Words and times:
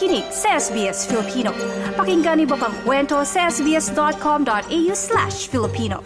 nakikinig 0.00 0.24
sa 0.32 0.56
SBS 0.56 1.04
Filipino. 1.04 1.52
Pakinggan 1.92 2.40
niyo 2.40 2.56
pang 2.56 2.72
kwento 2.88 3.20
sa 3.20 3.52
sbs.com.au 3.52 4.92
slash 4.96 5.52
Filipino. 5.52 6.00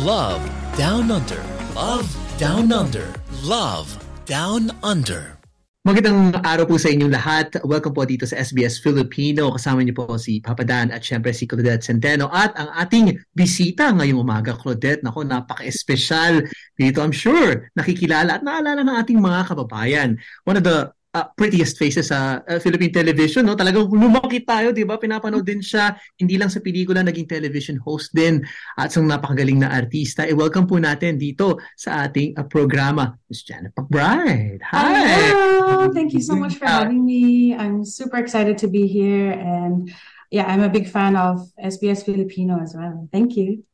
Love 0.00 0.40
Down 0.80 1.12
Under. 1.12 1.44
Love 1.76 2.08
Down 2.40 2.72
Under. 2.72 3.12
Love 3.44 4.00
Down 4.24 4.72
Under. 4.80 5.41
Magandang 5.82 6.30
araw 6.46 6.70
po 6.70 6.78
sa 6.78 6.94
inyong 6.94 7.10
lahat. 7.10 7.58
Welcome 7.66 7.90
po 7.90 8.06
dito 8.06 8.22
sa 8.22 8.38
SBS 8.38 8.78
Filipino. 8.78 9.50
Kasama 9.50 9.82
niyo 9.82 9.98
po 9.98 10.14
si 10.14 10.38
Papa 10.38 10.62
Dan 10.62 10.94
at 10.94 11.02
syempre 11.02 11.34
si 11.34 11.42
Claudette 11.42 11.82
Centeno 11.82 12.30
at 12.30 12.54
ang 12.54 12.70
ating 12.70 13.18
bisita 13.34 13.90
ngayong 13.90 14.22
umaga. 14.22 14.54
Claudette, 14.54 15.02
nako 15.02 15.26
napaka-espesyal 15.26 16.46
dito. 16.78 17.02
I'm 17.02 17.10
sure 17.10 17.66
nakikilala 17.74 18.38
at 18.38 18.46
naalala 18.46 18.86
ng 18.86 18.94
ating 18.94 19.18
mga 19.18 19.42
kababayan. 19.50 20.22
One 20.46 20.54
of 20.54 20.62
the 20.62 20.94
uh, 21.14 21.26
prettiest 21.36 21.76
faces 21.76 22.08
sa 22.08 22.40
uh, 22.40 22.58
Philippine 22.58 22.92
television. 22.92 23.44
No? 23.44 23.54
Talagang 23.54 23.88
lumaki 23.88 24.44
tayo, 24.44 24.72
di 24.72 24.84
ba? 24.84 24.96
Pinapanood 24.96 25.44
din 25.44 25.60
siya, 25.60 25.96
hindi 26.16 26.40
lang 26.40 26.48
sa 26.48 26.60
pelikula, 26.64 27.04
naging 27.04 27.28
television 27.28 27.76
host 27.80 28.12
din 28.16 28.40
at 28.76 28.90
isang 28.92 29.08
napakagaling 29.08 29.60
na 29.60 29.72
artista. 29.72 30.24
I-welcome 30.24 30.64
po 30.66 30.80
natin 30.80 31.20
dito 31.20 31.60
sa 31.76 32.08
ating 32.08 32.36
uh, 32.36 32.44
programa, 32.48 33.12
Ms. 33.28 33.40
Janet 33.44 33.72
McBride. 33.76 34.60
Hi! 34.72 35.28
Hello! 35.30 35.92
Thank 35.92 36.12
you 36.16 36.20
so 36.24 36.34
much 36.34 36.56
for 36.56 36.66
having 36.66 37.04
me. 37.04 37.52
I'm 37.54 37.84
super 37.84 38.16
excited 38.16 38.56
to 38.64 38.68
be 38.68 38.88
here 38.88 39.32
and 39.36 39.92
yeah, 40.32 40.48
I'm 40.48 40.64
a 40.64 40.72
big 40.72 40.88
fan 40.88 41.12
of 41.16 41.44
SBS 41.60 42.04
Filipino 42.08 42.56
as 42.60 42.72
well. 42.72 43.08
Thank 43.12 43.36
you. 43.36 43.64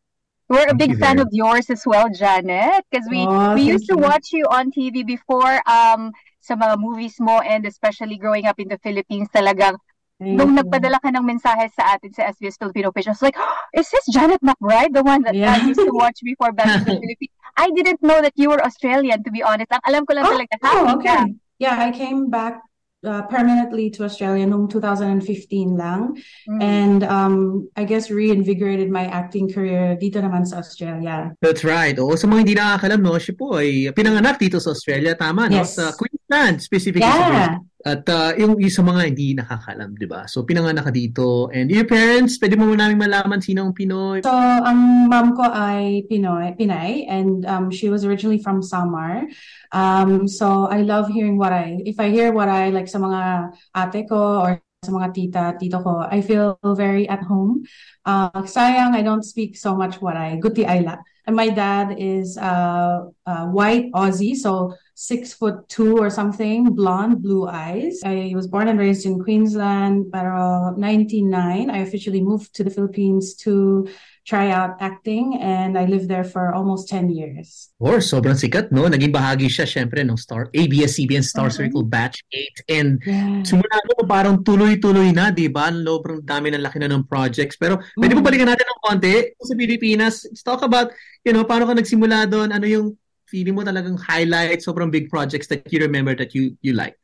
We're 0.48 0.64
a 0.64 0.72
Thank 0.72 0.78
big 0.80 0.90
you 0.96 0.98
fan 0.98 1.20
of 1.20 1.28
yours 1.30 1.68
as 1.68 1.84
well, 1.84 2.08
Janet, 2.08 2.82
because 2.90 3.06
we 3.06 3.20
Oh, 3.20 3.52
we 3.54 3.68
used 3.68 3.84
to 3.92 3.94
you. 3.94 4.02
watch 4.02 4.32
you 4.32 4.48
on 4.48 4.72
TV 4.72 5.04
before 5.06 5.60
um 5.68 6.10
sa 6.48 6.56
mga 6.56 6.80
movies 6.80 7.20
mo 7.20 7.44
and 7.44 7.68
especially 7.68 8.16
growing 8.16 8.48
up 8.48 8.56
in 8.56 8.72
the 8.72 8.80
Philippines 8.80 9.28
talagang 9.28 9.76
Thank 10.18 10.34
nung 10.34 10.52
nagpadala 10.58 10.98
ka 11.00 11.08
ng 11.14 11.24
mensahe 11.24 11.68
sa 11.72 11.94
atin 11.94 12.10
sa 12.12 12.28
SBS 12.28 12.58
Filipino 12.58 12.90
page, 12.90 13.06
I 13.08 13.14
was 13.14 13.22
like, 13.22 13.38
"Oh, 13.38 13.54
is 13.72 13.88
this 13.88 14.04
Janet 14.10 14.42
McBride, 14.42 14.92
the 14.92 15.04
one 15.06 15.22
that 15.24 15.32
Yeah. 15.32 15.54
I 15.56 15.62
used 15.62 15.80
to 15.80 15.94
watch 15.94 16.20
before 16.22 16.52
back 16.52 16.74
in 16.74 16.84
the 16.84 16.92
Philippines? 17.00 17.32
I 17.56 17.70
didn't 17.72 18.02
know 18.02 18.20
that 18.20 18.34
you 18.36 18.50
were 18.50 18.60
Australian, 18.60 19.22
to 19.24 19.30
be 19.30 19.42
honest. 19.42 19.70
Ang 19.72 19.82
alam 19.88 20.02
ko 20.04 20.12
lang 20.18 20.26
Oh, 20.26 20.34
talaga, 20.34 20.54
oh, 20.68 20.84
happy 20.84 20.94
ka. 21.00 21.18
okay. 21.22 21.22
Yeah, 21.58 21.78
I 21.80 21.90
came 21.90 22.30
back 22.30 22.60
uh, 23.04 23.22
permanently 23.30 23.90
to 23.90 24.04
Australia 24.04 24.46
noong 24.46 24.70
2015 24.70 25.76
lang. 25.76 26.16
Mm. 26.48 26.60
And 26.62 27.00
um, 27.04 27.34
I 27.76 27.84
guess 27.84 28.10
reinvigorated 28.10 28.90
my 28.90 29.06
acting 29.06 29.50
career 29.50 29.94
dito 30.00 30.18
naman 30.18 30.46
sa 30.46 30.58
Australia. 30.58 31.34
That's 31.38 31.62
right. 31.62 31.94
Oo, 31.98 32.16
sa 32.18 32.26
mga 32.26 32.40
hindi 32.42 32.54
nakakalam, 32.58 33.00
no, 33.02 33.18
siya 33.18 33.34
po 33.38 33.58
ay 33.58 33.92
pinanganak 33.94 34.40
dito 34.40 34.58
sa 34.58 34.74
Australia, 34.74 35.14
tama, 35.14 35.46
no? 35.46 35.62
Yes. 35.62 35.78
Sa 35.78 35.94
Queensland, 35.94 36.62
specifically 36.62 37.06
Yeah. 37.08 37.58
At 37.86 38.02
uh, 38.10 38.34
yung, 38.34 38.58
yung 38.58 38.74
sa 38.74 38.82
mga 38.82 39.14
hindi 39.14 39.38
nakakalam, 39.38 39.94
di 39.94 40.10
ba? 40.10 40.26
So, 40.26 40.42
pinanganak 40.42 40.90
ka 40.90 40.92
dito. 40.92 41.46
And 41.54 41.70
your 41.70 41.86
parents, 41.86 42.34
pwede 42.42 42.58
mo 42.58 42.66
namin 42.74 42.98
malaman 42.98 43.38
sino 43.38 43.70
ang 43.70 43.74
Pinoy. 43.74 44.26
So, 44.26 44.34
ang 44.34 45.06
mom 45.06 45.38
ko 45.38 45.46
ay 45.46 46.02
Pinoy, 46.10 46.58
Pinay, 46.58 47.06
and 47.06 47.46
um, 47.46 47.70
she 47.70 47.86
was 47.86 48.02
originally 48.02 48.42
from 48.42 48.66
Samar. 48.66 49.30
Um, 49.70 50.26
so 50.26 50.66
I 50.66 50.82
love 50.82 51.06
hearing 51.06 51.38
what 51.38 51.52
I, 51.52 51.78
if 51.86 52.00
I 52.00 52.10
hear 52.10 52.32
what 52.32 52.48
I 52.48 52.74
like 52.74 52.88
sa 52.88 52.98
mga 52.98 53.52
ate 53.76 54.08
ko 54.10 54.42
or 54.42 54.58
sa 54.82 54.90
mga 54.90 55.08
tita, 55.14 55.44
tito 55.58 55.78
ko, 55.82 56.06
I 56.06 56.22
feel 56.22 56.58
very 56.62 57.06
at 57.06 57.22
home. 57.22 57.62
Uh, 58.06 58.42
sayang, 58.46 58.94
I 58.94 59.02
don't 59.02 59.26
speak 59.26 59.54
so 59.54 59.74
much 59.74 60.02
I, 60.02 60.38
guti 60.42 60.66
ayla. 60.66 60.98
And 61.26 61.36
my 61.36 61.50
dad 61.50 61.94
is 61.98 62.38
uh, 62.38 63.10
uh, 63.26 63.44
white 63.52 63.92
Aussie, 63.92 64.34
so 64.34 64.74
six 64.98 65.30
foot 65.30 65.62
two 65.70 65.94
or 65.94 66.10
something, 66.10 66.74
blonde, 66.74 67.22
blue 67.22 67.46
eyes. 67.46 68.02
I 68.02 68.34
was 68.34 68.50
born 68.50 68.66
and 68.66 68.82
raised 68.82 69.06
in 69.06 69.22
Queensland, 69.22 70.10
pero 70.10 70.74
99, 70.74 71.70
I 71.70 71.78
officially 71.86 72.18
moved 72.18 72.50
to 72.58 72.66
the 72.66 72.74
Philippines 72.74 73.38
to 73.46 73.86
try 74.26 74.50
out 74.50 74.74
acting 74.82 75.38
and 75.38 75.78
I 75.78 75.86
lived 75.86 76.10
there 76.10 76.26
for 76.26 76.50
almost 76.50 76.90
10 76.90 77.14
years. 77.14 77.70
Or 77.78 78.02
sobrang 78.02 78.34
sikat, 78.34 78.74
no? 78.74 78.90
Naging 78.90 79.14
bahagi 79.14 79.46
siya, 79.46 79.70
syempre, 79.70 80.02
ng 80.02 80.18
Star, 80.18 80.50
ABS-CBN 80.50 81.22
Star 81.22 81.46
Mhm. 81.46 81.54
Circle 81.54 81.86
Batch 81.86 82.18
8. 82.34 82.56
And 82.66 82.98
Yeah. 83.06 83.46
simula 83.46 83.78
mo, 83.86 84.02
parang 84.02 84.42
tuloy-tuloy 84.42 85.14
na, 85.14 85.30
di 85.30 85.46
ba? 85.46 85.70
Ang 85.70 85.86
Sobrang 85.86 86.20
dami 86.26 86.50
ng 86.52 86.60
laki 86.60 86.82
na 86.82 86.90
ng 86.90 87.06
projects. 87.06 87.54
Pero 87.54 87.78
pwede 87.96 88.18
mo 88.18 88.20
Mhm. 88.20 88.26
balikan 88.26 88.50
natin 88.50 88.66
ng 88.66 88.80
konti 88.82 89.14
sa 89.40 89.54
Pilipinas. 89.54 90.26
Let's 90.26 90.42
talk 90.42 90.60
about, 90.66 90.90
you 91.22 91.30
know, 91.30 91.46
paano 91.46 91.70
ka 91.70 91.78
nagsimula 91.78 92.26
doon? 92.26 92.50
Ano 92.50 92.66
yung 92.66 92.98
feeling 93.28 93.54
mo 93.54 93.62
talagang 93.62 94.00
highlight, 94.00 94.64
sobrang 94.64 94.90
big 94.90 95.08
projects 95.08 95.46
that 95.48 95.68
you 95.72 95.80
remember 95.80 96.16
that 96.16 96.34
you 96.34 96.56
you 96.60 96.72
like? 96.72 96.96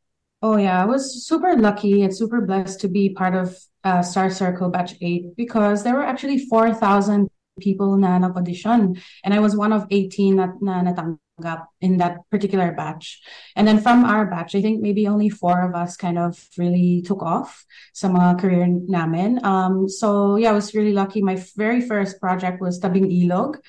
Oh 0.45 0.57
yeah, 0.57 0.83
I 0.83 0.85
was 0.85 1.25
super 1.25 1.57
lucky 1.57 2.03
and 2.03 2.12
super 2.15 2.41
blessed 2.41 2.81
to 2.85 2.89
be 2.89 3.17
part 3.17 3.35
of 3.35 3.57
uh, 3.85 4.03
Star 4.03 4.29
Circle 4.29 4.69
Batch 4.69 4.93
8 5.01 5.37
because 5.37 5.85
there 5.85 5.95
were 5.95 6.05
actually 6.05 6.39
4,000 6.39 7.29
people 7.61 7.97
na 7.97 8.19
nag-audition 8.19 9.01
and 9.25 9.35
I 9.35 9.41
was 9.41 9.57
one 9.57 9.73
of 9.73 9.87
18 9.91 10.37
na, 10.37 10.53
na 10.61 10.83
natanggap 10.83 11.67
in 11.81 11.99
that 11.99 12.19
particular 12.31 12.73
batch. 12.73 13.23
And 13.56 13.67
then 13.67 13.81
from 13.81 14.05
our 14.05 14.27
batch, 14.27 14.55
I 14.55 14.61
think 14.61 14.83
maybe 14.83 15.06
only 15.09 15.29
four 15.29 15.62
of 15.62 15.75
us 15.75 15.97
kind 15.97 16.19
of 16.19 16.37
really 16.59 17.03
took 17.06 17.23
off 17.23 17.65
sa 17.93 18.09
mga 18.09 18.41
career 18.41 18.67
namin. 18.69 19.45
Um, 19.45 19.89
so 19.89 20.37
yeah, 20.37 20.51
I 20.51 20.53
was 20.53 20.75
really 20.75 20.93
lucky. 20.93 21.23
My 21.23 21.41
very 21.56 21.81
first 21.81 22.21
project 22.21 22.61
was 22.61 22.81
Tabing 22.81 23.09
Ilog. 23.09 23.61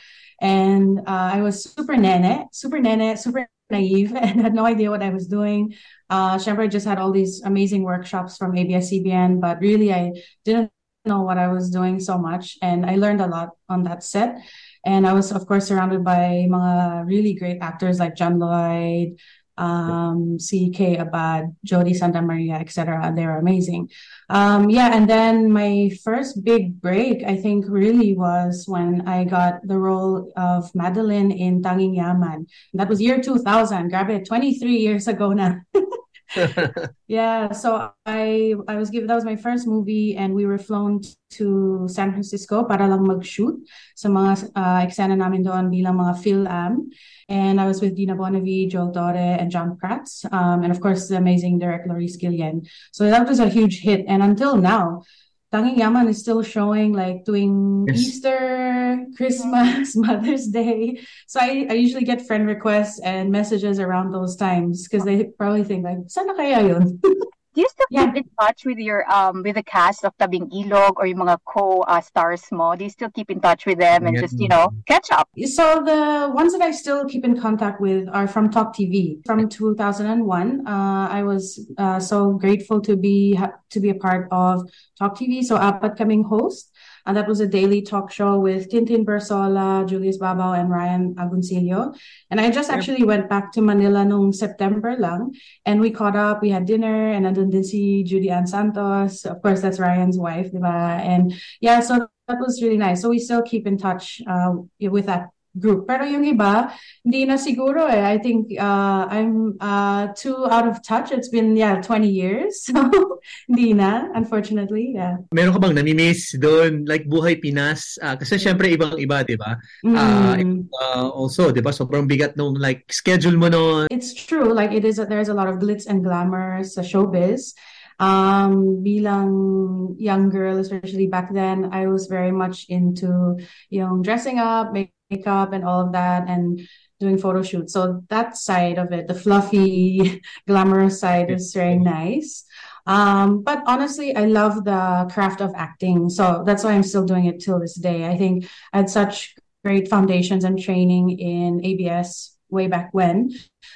And 0.41 0.99
uh, 0.99 1.29
I 1.33 1.41
was 1.41 1.63
super 1.63 1.95
nene, 1.95 2.47
super 2.51 2.79
nene, 2.79 3.17
super 3.17 3.47
naive, 3.69 4.15
and 4.15 4.41
had 4.41 4.53
no 4.53 4.65
idea 4.65 4.91
what 4.91 5.03
I 5.03 5.09
was 5.09 5.27
doing. 5.27 5.73
Uh, 6.09 6.37
Shemper 6.37 6.69
just 6.69 6.85
had 6.85 6.97
all 6.97 7.11
these 7.11 7.41
amazing 7.43 7.83
workshops 7.83 8.37
from 8.37 8.57
ABS-CBN, 8.57 9.41
but 9.41 9.59
really 9.59 9.93
I 9.93 10.13
didn't 10.43 10.71
know 11.05 11.21
what 11.21 11.37
I 11.37 11.47
was 11.47 11.69
doing 11.69 11.99
so 11.99 12.17
much, 12.17 12.57
and 12.61 12.85
I 12.85 12.95
learned 12.95 13.21
a 13.21 13.27
lot 13.27 13.49
on 13.69 13.83
that 13.83 14.03
set. 14.03 14.37
And 14.85 15.07
I 15.07 15.13
was, 15.13 15.31
of 15.31 15.47
course, 15.47 15.67
surrounded 15.67 16.03
by 16.03 16.45
mga 16.49 17.05
really 17.07 17.33
great 17.33 17.57
actors 17.61 17.99
like 17.99 18.15
John 18.15 18.37
Lloyd, 18.39 19.17
um, 19.57 20.39
C.K. 20.39 20.97
Abad, 20.97 21.55
Jodi 21.63 21.93
Santa 21.93 22.21
Maria, 22.21 22.55
etc. 22.55 23.13
They're 23.15 23.37
amazing. 23.37 23.89
Um, 24.29 24.69
yeah, 24.69 24.95
and 24.95 25.09
then 25.09 25.51
my 25.51 25.91
first 26.03 26.43
big 26.43 26.81
break, 26.81 27.23
I 27.23 27.37
think, 27.37 27.65
really 27.67 28.15
was 28.15 28.65
when 28.67 29.07
I 29.07 29.23
got 29.23 29.65
the 29.67 29.77
role 29.77 30.31
of 30.35 30.73
Madeline 30.75 31.31
in 31.31 31.61
Tanging 31.61 31.95
Yaman. 31.95 32.47
That 32.73 32.89
was 32.89 33.01
year 33.01 33.21
2000. 33.21 33.89
Grab 33.89 34.09
it, 34.09 34.25
23 34.25 34.75
years 34.75 35.07
ago 35.07 35.31
na. 35.33 35.55
Yeah, 37.07 37.51
so 37.51 37.91
I 38.05 38.55
I 38.67 38.75
was 38.75 38.89
given 38.89 39.07
that 39.07 39.15
was 39.15 39.25
my 39.25 39.35
first 39.35 39.67
movie 39.67 40.17
and 40.17 40.33
we 40.33 40.45
were 40.45 40.57
flown 40.57 41.01
to 41.37 41.85
San 41.87 42.11
Francisco 42.11 42.65
para 42.65 42.87
lang 42.87 43.05
mag-shoot 43.05 43.61
sa 43.93 44.09
mga 44.09 44.49
uh, 44.57 44.79
eksena 44.81 45.13
namin 45.13 45.45
doon 45.45 45.69
bilang 45.69 46.01
mga 46.01 46.17
film. 46.17 46.89
And 47.29 47.61
I 47.61 47.65
was 47.65 47.81
with 47.81 47.95
Dina 47.95 48.15
Bonnevie, 48.15 48.69
Joel 48.69 48.91
Torre, 48.91 49.37
and 49.37 49.49
John 49.51 49.77
Prats. 49.77 50.25
Um, 50.31 50.63
and 50.63 50.71
of 50.71 50.81
course, 50.81 51.07
the 51.07 51.17
amazing 51.17 51.59
director 51.59 51.89
Laurice 51.89 52.17
Guillen. 52.17 52.65
So 52.91 53.05
that 53.09 53.27
was 53.27 53.39
a 53.39 53.49
huge 53.49 53.81
hit. 53.81 54.05
And 54.07 54.21
until 54.21 54.57
now, 54.57 55.03
Tanging 55.51 55.77
Yaman 55.79 56.07
is 56.07 56.19
still 56.19 56.41
showing, 56.41 56.91
like 56.93 57.23
doing 57.23 57.85
Yes. 57.87 57.99
Easter, 57.99 59.05
Christmas, 59.15 59.95
Mother's 59.95 60.47
Day. 60.47 60.99
So 61.27 61.39
I, 61.39 61.67
I 61.69 61.73
usually 61.73 62.03
get 62.03 62.25
friend 62.25 62.47
requests 62.47 62.99
and 62.99 63.31
messages 63.31 63.79
around 63.79 64.11
those 64.11 64.35
times 64.35 64.87
because 64.87 65.05
they 65.05 65.25
probably 65.37 65.63
think 65.63 65.83
like, 65.83 65.97
sana 66.07 66.35
kaya 66.35 66.67
yun? 66.67 66.99
Do 67.55 67.61
you 67.61 67.69
still 67.71 67.87
Yeah. 67.89 68.11
keep 68.11 68.15
in 68.17 68.25
touch 68.35 68.65
with 68.67 68.77
your 68.83 69.07
um 69.07 69.39
with 69.39 69.55
the 69.55 69.63
cast 69.63 70.03
of 70.03 70.11
Tabing 70.19 70.51
Ilog 70.51 70.99
or 70.99 71.07
yung 71.07 71.23
mga 71.23 71.39
co-stars 71.47 72.43
mo? 72.51 72.75
Do 72.75 72.83
you 72.83 72.91
still 72.91 73.07
keep 73.09 73.31
in 73.31 73.39
touch 73.39 73.63
with 73.65 73.79
them 73.79 74.03
and 74.03 74.11
Yeah. 74.11 74.27
just, 74.27 74.35
you 74.35 74.51
know, 74.51 74.75
catch 74.91 75.07
up? 75.15 75.31
So 75.39 75.79
the 75.79 76.35
ones 76.35 76.51
that 76.51 76.59
I 76.59 76.75
still 76.75 77.07
keep 77.07 77.23
in 77.23 77.39
contact 77.39 77.79
with 77.79 78.11
are 78.11 78.27
from 78.27 78.51
Talk 78.51 78.75
TV 78.75 79.23
from 79.23 79.47
2001. 79.47 80.67
Uh, 80.67 81.07
I 81.07 81.23
was 81.23 81.63
uh, 81.79 81.95
so 82.03 82.35
grateful 82.35 82.83
to 82.83 82.99
be 82.99 83.39
to 83.71 83.79
be 83.79 83.87
a 83.87 83.95
part 83.95 84.27
of 84.35 84.67
Talk 84.99 85.15
TV. 85.15 85.39
So 85.39 85.55
apat 85.55 85.95
kaming 85.95 86.27
host. 86.27 86.74
And 87.05 87.15
that 87.17 87.27
was 87.27 87.39
a 87.39 87.47
daily 87.47 87.81
talk 87.81 88.11
show 88.11 88.39
with 88.39 88.69
Tintin 88.71 89.05
Bersola, 89.05 89.87
Julius 89.87 90.17
Babao, 90.17 90.57
and 90.57 90.69
Ryan 90.69 91.15
Agoncillo. 91.15 91.95
And 92.31 92.41
I 92.41 92.49
just 92.49 92.69
actually 92.69 93.03
went 93.03 93.29
back 93.29 93.51
to 93.53 93.61
Manila 93.61 94.03
nung 94.03 94.33
September 94.33 94.95
lang. 94.97 95.35
And 95.65 95.81
we 95.81 95.91
caught 95.91 96.15
up, 96.15 96.41
we 96.41 96.49
had 96.49 96.65
dinner, 96.65 97.11
and 97.11 97.25
nandun 97.25 97.51
din 97.51 97.63
si 97.63 98.03
Judy 98.03 98.29
Ann 98.29 98.47
Santos. 98.47 99.25
Of 99.25 99.41
course, 99.41 99.61
that's 99.61 99.79
Ryan's 99.79 100.17
wife, 100.17 100.51
diba? 100.51 100.99
And 100.99 101.33
yeah, 101.61 101.79
so 101.79 102.07
that 102.27 102.39
was 102.39 102.61
really 102.61 102.77
nice. 102.77 103.01
So 103.01 103.09
we 103.09 103.19
still 103.19 103.43
keep 103.43 103.67
in 103.67 103.77
touch 103.77 104.21
uh, 104.27 104.53
with 104.79 105.05
that 105.05 105.29
group. 105.57 105.87
Pero 105.87 106.03
yung 106.03 106.27
iba, 106.27 106.69
hindi 107.01 107.23
na 107.25 107.39
siguro 107.39 107.87
eh. 107.87 108.03
I 108.03 108.19
think 108.19 108.51
uh, 108.59 109.07
I'm 109.07 109.55
uh, 109.59 110.11
too 110.13 110.45
out 110.51 110.67
of 110.67 110.83
touch. 110.83 111.11
It's 111.11 111.31
been, 111.31 111.55
yeah, 111.55 111.81
20 111.81 112.07
years. 112.07 112.67
So, 112.75 113.21
hindi 113.49 113.73
na, 113.73 114.11
unfortunately, 114.13 114.93
yeah. 114.93 115.17
Meron 115.33 115.53
ka 115.55 115.59
bang 115.59 115.73
namimiss 115.77 116.37
doon? 116.37 116.85
Like, 116.85 117.09
buhay 117.09 117.41
Pinas? 117.41 117.97
Uh, 117.97 118.13
kasi 118.19 118.37
syempre, 118.37 118.69
ibang-iba, 118.69 119.25
di 119.25 119.33
ba? 119.39 119.57
Uh, 119.81 120.37
Mm. 120.37 120.67
uh, 120.75 121.09
also, 121.09 121.49
di 121.49 121.61
ba, 121.63 121.71
sobrang 121.71 122.05
bigat 122.05 122.35
nung 122.37 122.53
like, 122.59 122.85
schedule 122.91 123.37
mo 123.39 123.47
noon. 123.49 123.87
It's 123.89 124.13
true. 124.13 124.53
Like 124.53 124.73
it 124.75 124.83
is, 124.85 124.97
there's 124.97 125.29
a 125.29 125.37
lot 125.37 125.47
of 125.47 125.57
glitz 125.57 125.87
and 125.87 126.03
glamour 126.03 126.61
sa 126.67 126.81
showbiz. 126.81 127.55
Um, 127.95 128.83
bilang 128.83 129.95
young 129.95 130.27
girl, 130.27 130.59
especially 130.59 131.07
back 131.07 131.31
then, 131.31 131.71
I 131.71 131.87
was 131.87 132.07
very 132.11 132.31
much 132.31 132.67
into, 132.67 133.39
yung 133.71 134.03
dressing 134.03 134.37
up, 134.37 134.75
makeup, 135.09 135.53
and 135.53 135.63
all 135.63 135.81
of 135.85 135.91
that, 135.93 136.27
and 136.27 136.61
doing 136.99 137.17
photo 137.17 137.43
shoots. 137.43 137.73
So 137.73 138.03
that 138.09 138.37
side 138.37 138.77
of 138.77 138.91
it, 138.91 139.07
the 139.07 139.13
fluffy, 139.13 140.21
glamorous 140.47 140.99
side, 140.99 141.29
is 141.29 141.53
very 141.53 141.77
nice. 141.77 142.45
Um, 142.85 143.43
but 143.43 143.63
honestly, 143.65 144.15
I 144.15 144.25
love 144.25 144.63
the 144.63 145.09
craft 145.11 145.41
of 145.41 145.53
acting. 145.55 146.09
So 146.09 146.43
that's 146.45 146.63
why 146.63 146.73
I'm 146.73 146.83
still 146.83 147.05
doing 147.05 147.25
it 147.25 147.39
till 147.39 147.59
this 147.59 147.75
day. 147.75 148.07
I 148.07 148.17
think 148.17 148.47
I 148.73 148.77
had 148.77 148.89
such 148.89 149.35
great 149.63 149.89
foundations 149.89 150.43
and 150.43 150.61
training 150.61 151.17
in 151.19 151.65
ABS 151.65 152.37
way 152.49 152.67
back 152.67 152.93
when. 152.93 153.31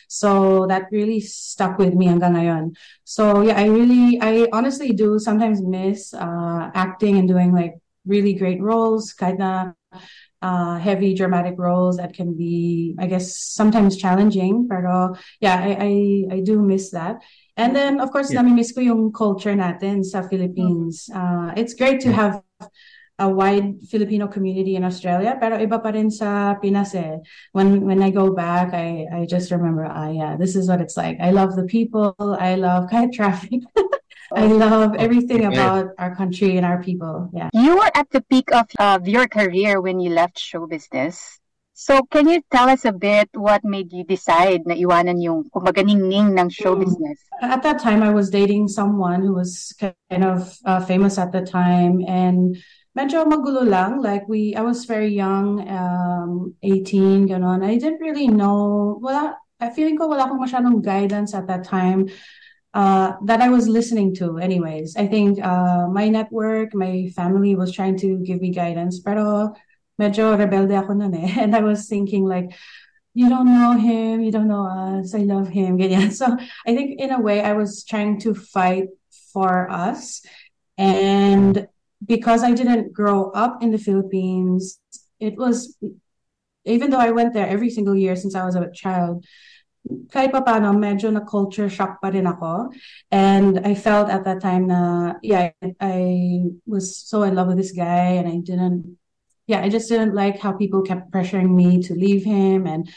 So 0.08 0.68
that 0.68 0.84
really 0.92 1.20
stuck 1.20 1.78
with 1.78 1.94
me 1.94 2.06
hanggang 2.06 2.38
ngayon. 2.38 2.78
So 3.04 3.42
yeah, 3.42 3.58
I 3.58 3.66
really, 3.66 4.22
I 4.22 4.48
honestly 4.54 4.94
do 4.94 5.18
sometimes 5.18 5.62
miss 5.62 6.14
uh, 6.14 6.70
acting 6.74 7.18
and 7.18 7.28
doing 7.28 7.52
like 7.52 7.81
really 8.06 8.34
great 8.34 8.62
roles, 8.62 9.14
kind 9.14 9.42
of 9.42 9.74
uh, 10.42 10.78
heavy 10.80 11.14
dramatic 11.14 11.56
roles 11.58 11.98
that 11.98 12.14
can 12.14 12.36
be, 12.38 12.96
I 13.00 13.08
guess, 13.08 13.36
sometimes 13.36 13.98
challenging. 13.98 14.68
Pero 14.70 15.16
yeah, 15.40 15.56
I, 15.60 15.72
I, 15.80 15.92
I 16.36 16.40
do 16.42 16.62
miss 16.62 16.92
that. 16.92 17.22
And 17.58 17.76
then, 17.76 18.00
of 18.00 18.12
course, 18.12 18.32
Yeah. 18.32 18.42
nami-miss 18.42 18.72
ko 18.72 18.80
yung 18.80 19.12
culture 19.12 19.52
natin 19.56 20.04
sa 20.04 20.24
Philippines. 20.24 21.10
Uh, 21.12 21.52
it's 21.60 21.74
great 21.76 22.00
to 22.08 22.12
have 22.16 22.40
a 23.20 23.28
wide 23.28 23.84
Filipino 23.92 24.28
community 24.32 24.80
in 24.80 24.84
Australia, 24.88 25.36
pero 25.36 25.60
iba 25.60 25.76
pa 25.84 25.92
rin 25.92 26.08
sa 26.08 26.56
Pinas 26.56 26.96
eh. 26.96 27.20
When 27.52 27.84
when 27.84 28.00
I 28.00 28.16
go 28.16 28.32
back, 28.32 28.72
I 28.72 29.04
I 29.12 29.28
just 29.28 29.52
remember, 29.52 29.84
ah 29.84 30.08
yeah, 30.08 30.40
this 30.40 30.56
is 30.56 30.72
what 30.72 30.80
it's 30.80 30.96
like. 30.96 31.20
I 31.20 31.36
love 31.36 31.60
the 31.60 31.68
people. 31.68 32.16
I 32.40 32.56
love 32.56 32.88
kahit 32.92 33.12
traffic. 33.12 33.60
I 34.36 34.46
love 34.48 34.96
everything 34.96 35.46
about 35.46 35.94
our 35.98 36.16
country 36.16 36.58
and 36.58 36.66
our 36.66 36.81
people. 36.84 37.30
Yeah. 37.34 37.50
You 37.54 37.78
were 37.78 37.92
at 37.94 38.10
the 38.12 38.22
peak 38.22 38.52
of 38.54 38.68
uh, 38.78 39.00
your 39.04 39.28
career 39.28 39.81
when 39.81 40.00
you 40.00 40.12
left 40.12 40.38
show 40.38 40.68
business. 40.68 41.40
So, 41.74 42.04
can 42.12 42.28
you 42.28 42.44
tell 42.52 42.68
us 42.68 42.84
a 42.84 42.92
bit 42.92 43.30
what 43.34 43.64
made 43.64 43.94
you 43.96 44.04
decide 44.04 44.68
na 44.68 44.76
iwanan 44.76 45.24
yung 45.24 45.48
kumbaga 45.48 45.80
ningning 45.80 46.36
ng 46.36 46.50
show 46.52 46.76
Mm. 46.76 46.84
business? 46.84 47.18
At 47.40 47.64
that 47.64 47.80
time, 47.80 48.04
I 48.04 48.12
was 48.12 48.28
dating 48.30 48.68
someone 48.68 49.24
who 49.24 49.31
was 49.31 49.72
kind 49.80 50.28
of 50.28 50.60
uh, 50.68 50.84
famous 50.84 51.16
at 51.16 51.31
the 51.31 51.40
time, 51.40 52.04
and 52.04 52.60
medyo 53.00 53.24
magulo 53.24 53.64
lang. 53.64 54.04
Like 54.04 54.28
we, 54.28 54.60
I 54.60 54.62
was 54.62 54.84
very 54.84 55.08
young, 55.16 55.64
um, 55.72 56.52
18, 56.68 57.31
ganon. 57.31 57.64
I 57.64 57.80
didn't 57.80 58.04
really 58.04 58.28
know. 58.28 59.00
Wala, 59.00 59.40
I 59.64 59.72
feeling 59.72 59.96
ko 59.96 60.12
wala 60.12 60.28
akong 60.28 60.44
masyadong 60.44 60.84
guidance 60.84 61.31
at 61.31 61.48
that 61.48 61.64
time. 61.64 62.12
Uh, 62.74 63.13
that 63.25 63.42
I 63.42 63.50
was 63.50 63.68
listening 63.68 64.13
to, 64.16 64.38
anyways. 64.38 64.95
I 64.95 65.07
think 65.07 65.44
uh, 65.44 65.88
my 65.88 66.07
network, 66.07 66.75
my 66.75 67.10
family 67.16 67.56
was 67.56 67.74
trying 67.74 67.98
to 67.98 68.19
give 68.19 68.42
me 68.42 68.51
guidance, 68.51 69.01
pero 69.01 69.56
medyo 70.00 70.38
rebelde 70.38 70.77
ako 70.77 70.94
nun 70.94 71.16
eh. 71.16 71.33
And 71.42 71.56
I 71.56 71.62
was 71.62 71.89
thinking 71.89 72.25
like, 72.25 72.54
you 73.13 73.27
don't 73.27 73.50
know 73.51 73.74
him, 73.74 74.21
you 74.21 74.31
don't 74.31 74.48
know 74.48 74.66
us, 74.66 75.13
I 75.13 75.25
love 75.25 75.50
him, 75.50 75.77
ganyan. 75.81 76.13
So 76.13 76.30
I 76.66 76.75
think 76.75 77.00
in 77.01 77.12
a 77.12 77.19
way 77.19 77.42
I 77.42 77.54
was 77.54 77.83
trying 77.83 78.19
to 78.21 78.33
fight 78.33 78.88
for 79.33 79.69
us. 79.69 80.21
And 80.77 81.68
because 82.06 82.44
I 82.44 82.54
didn't 82.54 82.94
grow 82.94 83.31
up 83.31 83.62
in 83.62 83.71
the 83.71 83.77
Philippines, 83.77 84.80
it 85.19 85.36
was, 85.36 85.75
even 86.66 86.92
though 86.92 87.01
I 87.01 87.12
went 87.12 87.33
there 87.33 87.48
every 87.48 87.69
single 87.69 87.95
year 87.95 88.16
since 88.16 88.36
I 88.36 88.45
was 88.45 88.56
a 88.56 88.71
child, 88.71 89.25
kahit 89.88 90.31
pa 90.31 90.42
paano, 90.42 90.74
medyo 90.76 91.10
na 91.12 91.22
culture 91.24 91.70
shock 91.70 92.02
pa 92.02 92.10
rin 92.10 92.28
ako. 92.28 92.74
And 93.12 93.66
I 93.66 93.74
felt 93.74 94.10
at 94.10 94.26
that 94.26 94.42
time 94.42 94.68
na, 94.68 95.14
yeah, 95.24 95.52
I 95.80 96.44
was 96.68 96.98
so 96.98 97.24
in 97.24 97.36
love 97.36 97.48
with 97.48 97.58
this 97.58 97.72
guy 97.72 98.20
and 98.20 98.28
I 98.28 98.38
didn't, 98.44 98.98
yeah, 99.48 99.62
I 99.62 99.70
just 99.70 99.90
didn't 99.90 100.14
like 100.14 100.40
how 100.40 100.54
people 100.54 100.84
kept 100.84 101.12
pressuring 101.12 101.56
me 101.56 101.81
to 101.84 101.94
leave 101.96 102.24
him 102.24 102.68
and 102.68 102.90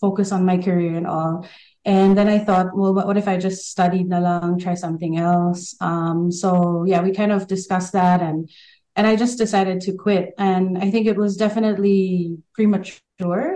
focus 0.00 0.32
on 0.32 0.46
my 0.46 0.58
career 0.58 0.96
and 0.96 1.06
all. 1.06 1.46
And 1.84 2.16
then 2.16 2.28
I 2.28 2.38
thought, 2.38 2.76
well, 2.76 2.92
what, 2.94 3.06
what 3.06 3.16
if 3.16 3.28
I 3.28 3.38
just 3.38 3.70
studied 3.70 4.08
na 4.08 4.18
lang, 4.18 4.58
try 4.58 4.74
something 4.74 5.16
else? 5.16 5.74
Um, 5.80 6.30
so 6.32 6.84
yeah, 6.86 7.00
we 7.02 7.12
kind 7.12 7.32
of 7.32 7.46
discussed 7.46 7.92
that 7.92 8.20
and 8.20 8.50
and 8.96 9.06
I 9.06 9.16
just 9.16 9.38
decided 9.38 9.80
to 9.82 9.94
quit. 9.94 10.34
And 10.36 10.76
I 10.76 10.90
think 10.90 11.06
it 11.06 11.16
was 11.16 11.36
definitely 11.36 12.36
premature 12.54 13.00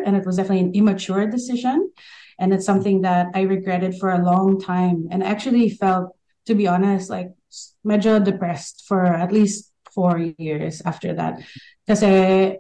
and 0.07 0.17
it 0.17 0.25
was 0.25 0.37
definitely 0.37 0.61
an 0.61 0.75
immature 0.75 1.27
decision. 1.27 1.91
And 2.39 2.53
it's 2.53 2.67
something 2.67 3.03
that 3.03 3.29
I 3.35 3.43
regretted 3.43 3.99
for 3.99 4.11
a 4.11 4.25
long 4.25 4.61
time 4.61 5.09
and 5.11 5.23
actually 5.23 5.71
felt, 5.71 6.17
to 6.47 6.55
be 6.55 6.67
honest, 6.67 7.11
like 7.11 7.31
medyo 7.87 8.23
depressed 8.23 8.85
for 8.87 9.05
at 9.05 9.33
least 9.33 9.71
four 9.95 10.19
years 10.39 10.83
after 10.85 11.15
that. 11.15 11.41
Because 11.87 12.03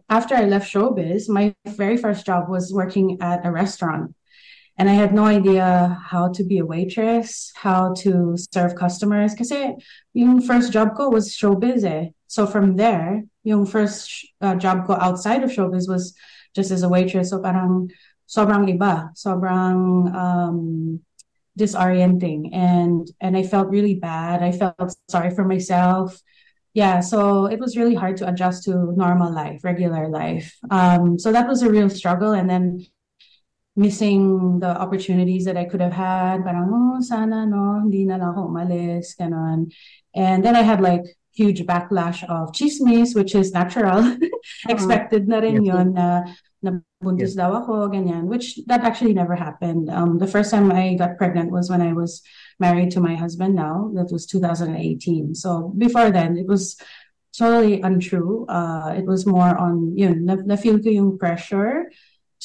after 0.09 0.35
I 0.35 0.44
left 0.44 0.73
showbiz, 0.73 1.29
my 1.29 1.55
very 1.67 1.97
first 1.97 2.25
job 2.26 2.49
was 2.49 2.73
working 2.73 3.19
at 3.21 3.44
a 3.44 3.50
restaurant. 3.50 4.15
And 4.76 4.91
I 4.91 4.94
had 4.94 5.15
no 5.15 5.25
idea 5.25 5.99
how 6.05 6.32
to 6.32 6.44
be 6.44 6.59
a 6.59 6.67
waitress, 6.67 7.53
how 7.55 7.94
to 7.99 8.37
serve 8.53 8.75
customers. 8.75 9.35
Kasi 9.35 9.75
yung 10.15 10.41
first 10.43 10.73
job 10.73 10.97
ko 10.97 11.11
was 11.11 11.31
showbiz 11.31 11.85
eh. 11.85 12.11
So 12.26 12.47
from 12.47 12.75
there, 12.76 13.23
yung 13.44 13.67
first 13.67 14.11
uh, 14.41 14.56
job 14.56 14.87
ko 14.87 14.94
outside 14.94 15.44
of 15.44 15.50
showbiz 15.50 15.88
was 15.88 16.15
just 16.55 16.71
as 16.73 16.82
a 16.82 16.88
waitress. 16.88 17.31
So 17.31 17.38
parang 17.38 17.91
sobrang 18.26 18.69
iba, 18.69 19.12
sobrang 19.15 20.11
um, 20.15 21.00
disorienting, 21.59 22.50
and 22.53 23.09
and 23.21 23.37
I 23.37 23.43
felt 23.43 23.69
really 23.71 23.94
bad. 23.94 24.43
I 24.43 24.53
felt 24.53 24.97
sorry 25.09 25.31
for 25.31 25.44
myself. 25.44 26.21
Yeah, 26.75 27.00
so 27.00 27.47
it 27.47 27.61
was 27.61 27.76
really 27.76 27.94
hard 27.94 28.17
to 28.19 28.29
adjust 28.29 28.65
to 28.65 28.91
normal 28.99 29.32
life, 29.32 29.62
regular 29.62 30.09
life. 30.09 30.59
Um, 30.71 31.19
so 31.21 31.31
that 31.31 31.47
was 31.47 31.62
a 31.62 31.71
real 31.71 31.88
struggle, 31.88 32.32
and 32.32 32.50
then 32.50 32.85
missing 33.76 34.59
the 34.61 34.71
opportunities 34.71 35.44
that 35.44 35.56
I 35.56 35.65
could 35.65 35.81
have 35.81 35.93
had. 35.93 36.44
Parang, 36.44 36.71
oh, 36.73 37.00
sana, 37.00 37.47
no, 37.47 37.81
hindi 37.82 38.05
na 38.05 38.17
lang 38.17 38.35
ako 38.35 38.50
umalis, 38.50 39.15
ganon. 39.19 39.71
And 40.15 40.44
then 40.44 40.56
I 40.56 40.62
had 40.62 40.81
like 40.81 41.03
huge 41.35 41.67
backlash 41.67 42.23
of 42.25 42.53
chismis, 42.53 43.15
which 43.15 43.35
is 43.35 43.53
natural. 43.53 44.17
Expected 44.69 45.26
na 45.26 45.38
rin 45.38 45.64
yun 45.64 45.95
na 45.95 46.23
nabuntis 46.64 47.37
daw 47.37 47.61
ako, 47.61 47.92
ganyan, 47.92 48.25
which 48.25 48.59
that 48.66 48.80
actually 48.83 49.12
never 49.12 49.37
happened. 49.37 49.90
Um, 49.90 50.18
the 50.18 50.26
first 50.26 50.50
time 50.50 50.73
I 50.73 50.94
got 50.97 51.18
pregnant 51.18 51.52
was 51.52 51.68
when 51.68 51.83
I 51.83 51.92
was 51.92 52.23
married 52.59 52.90
to 52.92 53.00
my 53.00 53.14
husband 53.14 53.54
now. 53.54 53.92
That 53.94 54.09
was 54.11 54.26
2018. 54.26 55.35
So 55.35 55.73
before 55.76 56.11
then, 56.11 56.37
it 56.37 56.47
was 56.47 56.80
totally 57.37 57.83
untrue. 57.83 58.47
Uh, 58.49 58.94
it 58.97 59.04
was 59.04 59.26
more 59.26 59.56
on, 59.56 59.97
yun, 59.97 60.25
na, 60.25 60.37
na-feel 60.40 60.78
ko 60.78 60.88
yung 60.88 61.18
pressure 61.18 61.90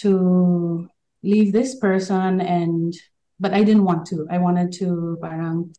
to 0.03 0.89
leave 1.23 1.53
this 1.53 1.75
person 1.75 2.41
and, 2.41 2.93
but 3.39 3.53
I 3.53 3.63
didn't 3.63 3.85
want 3.85 4.07
to. 4.07 4.27
I 4.29 4.37
wanted 4.39 4.73
to 4.83 5.17
parang 5.21 5.75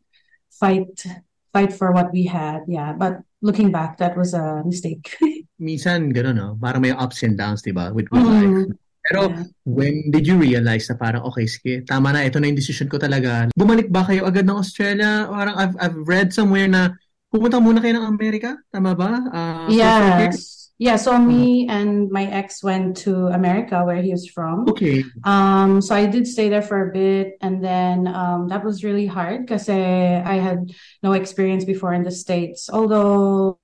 fight, 0.49 1.05
fight 1.53 1.73
for 1.73 1.91
what 1.91 2.11
we 2.11 2.25
had. 2.25 2.65
Yeah. 2.67 2.93
But 2.93 3.21
looking 3.41 3.69
back, 3.69 3.97
that 3.97 4.13
was 4.15 4.33
a 4.33 4.61
mistake. 4.63 5.17
Minsan, 5.61 6.13
gano'n, 6.13 6.37
no? 6.37 6.49
Parang 6.57 6.81
may 6.81 6.93
ups 6.93 7.21
and 7.21 7.37
downs, 7.37 7.61
di 7.61 7.73
ba? 7.73 7.89
With, 7.89 8.09
with 8.09 8.21
Mhm. 8.21 8.29
life. 8.29 8.69
Pero, 9.01 9.21
Yeah. 9.33 9.45
when 9.65 9.93
did 10.13 10.29
you 10.29 10.37
realize 10.37 10.85
na 10.85 10.93
parang, 10.93 11.25
okay, 11.25 11.49
sige, 11.49 11.81
tama 11.81 12.13
na, 12.13 12.21
ito 12.21 12.37
na 12.37 12.45
yung 12.45 12.57
decision 12.57 12.85
ko 12.85 13.01
talaga. 13.01 13.49
Bumalik 13.57 13.89
ba 13.89 14.05
kayo 14.05 14.29
agad 14.29 14.45
ng 14.45 14.61
Australia? 14.61 15.25
Parang, 15.25 15.57
I've, 15.57 15.75
I've 15.81 15.97
read 16.05 16.29
somewhere 16.29 16.69
na 16.69 16.93
pumunta 17.33 17.57
muna 17.57 17.81
kayo 17.81 17.97
ng 17.97 18.05
Amerika? 18.05 18.61
Tama 18.69 18.93
ba? 18.93 19.09
Uh? 19.33 19.73
Yes. 19.73 20.60
Yeah, 20.81 20.97
so 20.97 21.13
me 21.13 21.69
and 21.69 22.09
my 22.09 22.25
ex 22.25 22.65
went 22.65 22.97
to 23.05 23.29
America 23.29 23.85
where 23.85 24.01
he 24.01 24.09
was 24.09 24.25
from. 24.25 24.65
Okay. 24.65 25.05
Um, 25.23 25.77
so 25.77 25.93
I 25.93 26.09
did 26.09 26.25
stay 26.25 26.49
there 26.49 26.65
for 26.65 26.89
a 26.89 26.91
bit, 26.91 27.37
and 27.37 27.61
then 27.61 28.09
um, 28.09 28.49
that 28.49 28.65
was 28.65 28.81
really 28.83 29.05
hard 29.05 29.45
because 29.45 29.69
I 29.69 30.41
had 30.41 30.73
no 31.05 31.13
experience 31.13 31.69
before 31.69 31.93
in 31.93 32.01
the 32.01 32.09
States. 32.09 32.65
Although 32.65 33.61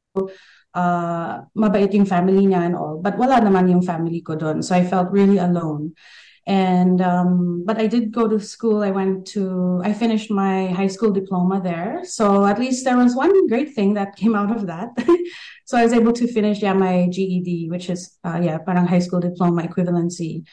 uh, 0.77 1.41
mabait 1.57 1.89
yung 1.89 2.05
family 2.05 2.45
niya 2.45 2.69
and 2.69 2.77
all, 2.77 3.01
but 3.01 3.17
wala 3.17 3.41
naman 3.41 3.65
yung 3.65 3.81
family 3.81 4.21
ko 4.21 4.37
doon. 4.37 4.61
So 4.61 4.77
I 4.77 4.85
felt 4.85 5.09
really 5.09 5.41
alone. 5.41 5.97
And 6.47 7.01
um, 7.01 7.65
but 7.65 7.77
I 7.77 7.87
did 7.87 8.13
go 8.13 8.25
to 8.25 8.39
school. 8.39 8.81
I 8.81 8.89
went 8.89 9.27
to 9.35 9.81
I 9.83 9.91
finished 9.91 10.31
my 10.31 10.67
high 10.67 10.87
school 10.87 11.11
diploma 11.11 11.59
there. 11.61 12.05
So 12.05 12.45
at 12.45 12.57
least 12.57 12.85
there 12.85 12.95
was 12.95 13.15
one 13.15 13.47
great 13.47 13.75
thing 13.75 13.95
that 13.95 14.15
came 14.15 14.33
out 14.33 14.55
of 14.55 14.65
that. 14.67 14.89
so 15.65 15.77
I 15.77 15.83
was 15.83 15.91
able 15.91 16.13
to 16.13 16.25
finish 16.25 16.61
yeah 16.61 16.71
my 16.71 17.09
GED, 17.11 17.67
which 17.69 17.89
is 17.89 18.17
uh, 18.23 18.39
yeah 18.41 18.59
parang 18.59 18.87
high 18.87 19.03
school 19.03 19.19
diploma 19.19 19.63
equivalency. 19.63 20.45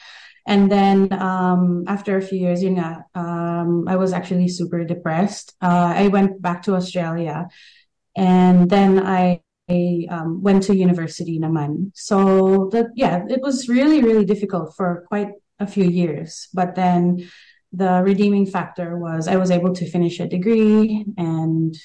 And 0.45 0.69
then 0.69 1.13
um, 1.13 1.85
after 1.87 2.17
a 2.17 2.21
few 2.21 2.39
years, 2.39 2.61
you 2.61 2.71
know, 2.71 3.01
um, 3.15 3.87
I 3.87 3.95
was 3.95 4.13
actually 4.13 4.49
super 4.49 4.83
depressed. 4.83 5.55
Uh, 5.61 5.93
I 5.95 6.09
went 6.09 6.41
back 6.41 6.61
to 6.63 6.75
Australia, 6.75 7.47
and 8.17 8.69
then 8.69 8.99
I 8.99 9.39
I 9.69 10.05
um, 10.11 10.43
went 10.43 10.63
to 10.63 10.75
university 10.75 11.39
naman. 11.39 11.91
So 11.95 12.69
yeah, 12.95 13.23
it 13.29 13.41
was 13.41 13.69
really 13.69 14.03
really 14.03 14.25
difficult 14.25 14.75
for 14.75 15.05
quite 15.07 15.31
a 15.59 15.67
few 15.67 15.85
years. 15.85 16.47
But 16.53 16.75
then 16.75 17.29
the 17.71 18.01
redeeming 18.03 18.45
factor 18.45 18.97
was 18.97 19.27
I 19.27 19.35
was 19.35 19.51
able 19.51 19.73
to 19.75 19.89
finish 19.89 20.19
a 20.19 20.27
degree 20.27 21.05
and 21.17 21.75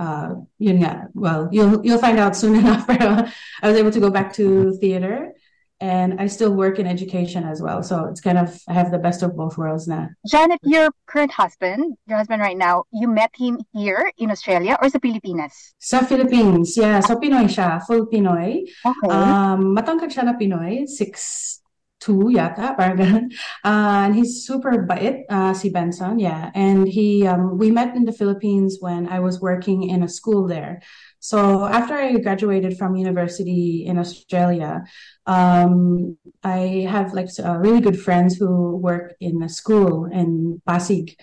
uh, 0.00 0.34
yeah, 0.58 1.04
well, 1.12 1.48
you'll 1.52 1.84
you'll 1.84 1.98
find 1.98 2.18
out 2.18 2.34
soon 2.34 2.54
enough. 2.62 2.86
I 2.88 3.68
was 3.68 3.76
able 3.76 3.90
to 3.92 4.00
go 4.00 4.08
back 4.08 4.32
to 4.40 4.72
theater, 4.80 5.34
and 5.78 6.18
I 6.18 6.26
still 6.26 6.54
work 6.54 6.78
in 6.78 6.86
education 6.86 7.44
as 7.44 7.60
well. 7.60 7.82
So 7.82 8.06
it's 8.06 8.22
kind 8.22 8.38
of 8.38 8.58
I 8.66 8.72
have 8.72 8.90
the 8.90 8.98
best 8.98 9.22
of 9.22 9.36
both 9.36 9.58
worlds 9.58 9.86
now. 9.86 10.08
Janette, 10.26 10.60
your 10.62 10.88
current 11.04 11.32
husband, 11.32 11.98
your 12.08 12.16
husband 12.16 12.40
right 12.40 12.56
now, 12.56 12.84
you 12.90 13.08
met 13.08 13.30
him 13.36 13.60
here 13.74 14.10
in 14.16 14.30
Australia 14.30 14.78
or 14.80 14.88
sa 14.88 14.98
Pilipinas? 14.98 15.52
Sa 15.78 16.00
Philippines, 16.00 16.76
yeah. 16.80 17.00
So 17.00 17.16
Pinoy 17.16 17.44
siya, 17.44 17.84
full 17.84 18.08
Pinoy. 18.08 18.64
Okay. 18.80 19.08
Um, 19.12 19.76
matangkad 19.76 20.08
siya 20.16 20.24
na 20.24 20.32
Pinoy, 20.32 20.88
six 20.88 21.59
two 22.00 22.32
yata, 22.32 22.76
parang 22.76 22.96
ganun. 22.96 23.26
Uh, 23.62 24.02
and 24.08 24.16
he's 24.16 24.44
super 24.44 24.82
bait, 24.82 25.24
uh, 25.28 25.52
si 25.52 25.68
Benson, 25.68 26.18
yeah. 26.18 26.50
And 26.54 26.88
he, 26.88 27.26
um, 27.26 27.58
we 27.58 27.70
met 27.70 27.94
in 27.94 28.04
the 28.04 28.12
Philippines 28.12 28.78
when 28.80 29.06
I 29.06 29.20
was 29.20 29.40
working 29.40 29.88
in 29.88 30.02
a 30.02 30.08
school 30.08 30.48
there. 30.48 30.80
So 31.20 31.66
after 31.66 31.94
I 31.94 32.16
graduated 32.16 32.78
from 32.78 32.96
university 32.96 33.84
in 33.86 33.98
Australia, 33.98 34.84
um, 35.26 36.16
I 36.42 36.88
have 36.88 37.12
like 37.12 37.28
uh, 37.38 37.58
really 37.58 37.80
good 37.80 38.00
friends 38.00 38.36
who 38.36 38.76
work 38.76 39.14
in 39.20 39.42
a 39.42 39.48
school 39.48 40.06
in 40.06 40.62
Pasig. 40.66 41.16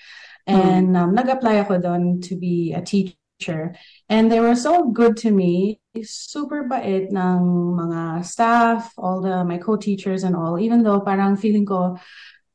And 0.47 0.95
um, 0.95 1.11
nag-apply 1.11 1.59
ako 1.59 1.83
doon 1.83 2.21
to 2.21 2.39
be 2.39 2.71
a 2.71 2.79
teacher. 2.79 3.19
And 4.09 4.31
they 4.31 4.39
were 4.39 4.55
so 4.55 4.89
good 4.89 5.17
to 5.17 5.31
me. 5.31 5.79
Super 6.03 6.63
bait 6.69 7.09
ng 7.09 7.41
mga 7.77 8.25
staff, 8.25 8.93
all 8.97 9.21
the 9.21 9.43
my 9.45 9.57
co-teachers 9.57 10.23
and 10.23 10.35
all. 10.35 10.59
Even 10.59 10.83
though 10.83 11.01
parang 11.01 11.37
feeling 11.37 11.65
ko 11.65 11.97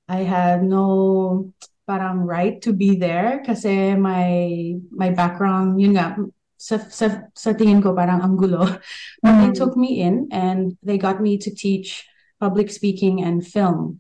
I 0.09 0.23
had 0.23 0.63
no 0.63 1.53
parang 1.87 2.23
right 2.23 2.63
to 2.63 2.73
be 2.73 2.97
there 2.97 3.43
kasi 3.45 3.95
my 3.95 4.75
my 4.91 5.11
background, 5.11 5.81
yun 5.81 5.99
nga, 5.99 6.15
sa, 6.63 6.79
sa, 6.79 7.27
sa 7.35 7.51
tingin 7.59 7.83
ko 7.83 7.91
parang 7.91 8.23
ang 8.23 8.39
gulo. 8.39 8.63
But 9.23 9.35
they 9.43 9.51
mm. 9.51 9.59
took 9.59 9.75
me 9.75 9.99
in 9.99 10.31
and 10.31 10.79
they 10.83 10.99
got 10.99 11.19
me 11.19 11.39
to 11.43 11.51
teach 11.51 12.07
public 12.39 12.71
speaking 12.71 13.23
and 13.23 13.43
film. 13.43 13.99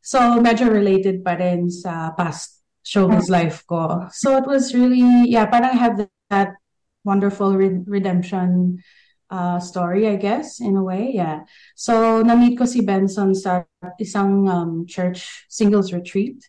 So 0.00 0.40
medyo 0.40 0.72
related 0.72 1.20
pa 1.20 1.36
rin 1.36 1.68
sa 1.68 2.16
past 2.16 2.64
showbiz 2.80 3.28
mm. 3.28 3.36
life 3.36 3.60
ko. 3.68 4.08
So 4.08 4.40
it 4.40 4.48
was 4.48 4.72
really, 4.72 5.28
yeah, 5.28 5.44
parang 5.52 5.76
I 5.76 5.80
have 5.80 6.00
that 6.30 6.56
wonderful 7.04 7.56
re- 7.56 7.82
redemption 7.86 8.82
uh, 9.30 9.60
story, 9.60 10.08
I 10.08 10.16
guess, 10.16 10.60
in 10.60 10.76
a 10.76 10.82
way. 10.82 11.12
Yeah. 11.14 11.44
So, 11.76 12.22
na-meet 12.22 12.58
ko 12.58 12.64
si 12.64 12.80
Benson 12.80 13.34
sa 13.34 13.64
isang 14.00 14.48
um, 14.48 14.86
church 14.86 15.44
singles 15.48 15.92
retreat 15.92 16.40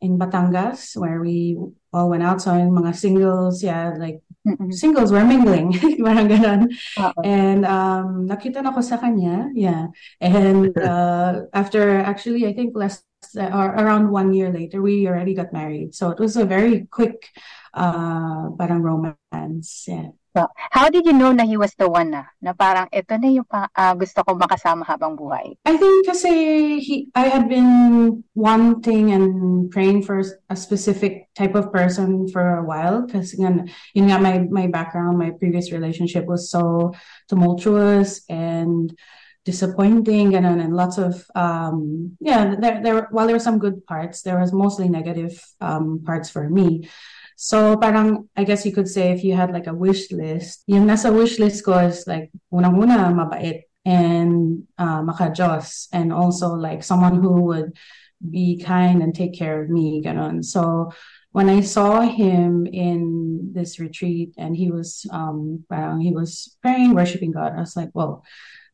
in 0.00 0.18
Batangas 0.18 0.96
where 0.96 1.20
we 1.20 1.56
all 1.92 2.08
went 2.08 2.22
out. 2.22 2.40
So, 2.40 2.56
yung 2.56 2.72
mga 2.72 2.96
singles, 2.96 3.62
yeah, 3.62 3.94
like 3.98 4.24
Mm-mm. 4.48 4.72
singles 4.72 5.12
were 5.12 5.24
mingling. 5.24 5.76
Parang 6.06 6.28
ganun. 6.28 6.72
Oo. 6.98 7.20
And 7.22 7.62
um, 7.68 8.26
nakita 8.26 8.64
na 8.64 8.72
ko 8.72 8.80
sa 8.80 8.96
kanya, 8.98 9.52
yeah. 9.54 9.92
And 10.20 10.72
uh, 10.80 11.46
after 11.52 12.00
actually, 12.00 12.48
I 12.48 12.52
think 12.56 12.74
less 12.74 13.04
or 13.36 13.74
around 13.74 14.10
one 14.10 14.32
year 14.32 14.50
later, 14.50 14.82
we 14.82 15.08
already 15.08 15.34
got 15.34 15.52
married. 15.52 15.94
So 15.94 16.10
it 16.10 16.18
was 16.18 16.36
a 16.36 16.44
very 16.44 16.86
quick, 16.90 17.28
uh, 17.74 18.50
parang 18.58 18.82
romance. 18.82 19.84
Yeah. 19.88 20.12
So, 20.32 20.48
how 20.56 20.88
did 20.88 21.04
you 21.04 21.12
know 21.12 21.28
na 21.32 21.44
he 21.44 21.60
was 21.60 21.76
the 21.76 21.84
one 21.84 22.08
na? 22.08 22.24
Na 22.40 22.56
parang 22.56 22.88
ito 22.88 23.12
na 23.20 23.28
yung 23.28 23.44
pa, 23.44 23.68
ah, 23.76 23.92
gusto 23.92 24.24
ko 24.24 24.32
makasama 24.32 24.80
habang 24.88 25.12
buhay. 25.12 25.60
I 25.68 25.76
think 25.76 26.08
kasi 26.08 26.32
he, 26.80 27.12
I 27.12 27.28
had 27.28 27.52
been 27.52 28.24
wanting 28.32 29.12
and 29.12 29.68
praying 29.68 30.08
for 30.08 30.24
a 30.48 30.56
specific 30.56 31.28
type 31.36 31.52
of 31.52 31.68
person 31.68 32.32
for 32.32 32.56
a 32.56 32.64
while 32.64 33.04
because 33.04 33.36
yun 33.36 33.68
nga 33.92 34.16
my 34.16 34.48
my 34.48 34.72
background, 34.72 35.20
my 35.20 35.36
previous 35.36 35.68
relationship 35.68 36.24
was 36.24 36.48
so 36.48 36.96
tumultuous 37.28 38.24
and 38.32 38.96
disappointing 39.44 40.34
and 40.36 40.46
and 40.46 40.76
lots 40.76 40.98
of 40.98 41.26
um 41.34 42.16
yeah 42.20 42.54
there 42.54 42.82
there 42.82 43.08
while 43.10 43.26
there 43.26 43.34
were 43.34 43.42
some 43.42 43.58
good 43.58 43.84
parts 43.86 44.22
there 44.22 44.38
was 44.38 44.52
mostly 44.52 44.88
negative 44.88 45.34
um 45.60 46.02
parts 46.04 46.30
for 46.30 46.48
me. 46.48 46.88
So 47.36 47.76
parang 47.76 48.28
I 48.36 48.44
guess 48.44 48.64
you 48.64 48.72
could 48.72 48.86
say 48.86 49.10
if 49.10 49.24
you 49.24 49.34
had 49.34 49.50
like 49.50 49.66
a 49.66 49.74
wish 49.74 50.12
list 50.12 50.62
yung 50.66 50.86
nasa 50.86 51.10
wish 51.10 51.38
list 51.42 51.64
ko 51.64 51.74
is 51.82 52.06
like 52.06 52.30
unang-una 52.54 53.10
mabait 53.10 53.66
and 53.84 54.62
uh, 54.78 55.02
maka-Diyos 55.02 55.88
and 55.90 56.12
also 56.12 56.54
like 56.54 56.86
someone 56.86 57.18
who 57.18 57.42
would 57.50 57.74
be 58.22 58.62
kind 58.62 59.02
and 59.02 59.10
take 59.14 59.34
care 59.34 59.58
of 59.58 59.70
me 59.70 59.98
ganon 59.98 60.44
so 60.44 60.92
when 61.32 61.48
I 61.50 61.66
saw 61.66 62.02
him 62.06 62.66
in 62.70 63.50
this 63.52 63.80
retreat 63.80 64.34
and 64.38 64.54
he 64.54 64.70
was 64.70 65.02
um 65.10 65.66
he 65.98 66.14
was 66.14 66.54
praying 66.62 66.94
worshiping 66.94 67.32
God 67.32 67.58
I 67.58 67.60
was 67.66 67.74
like 67.74 67.90
whoa 67.90 68.22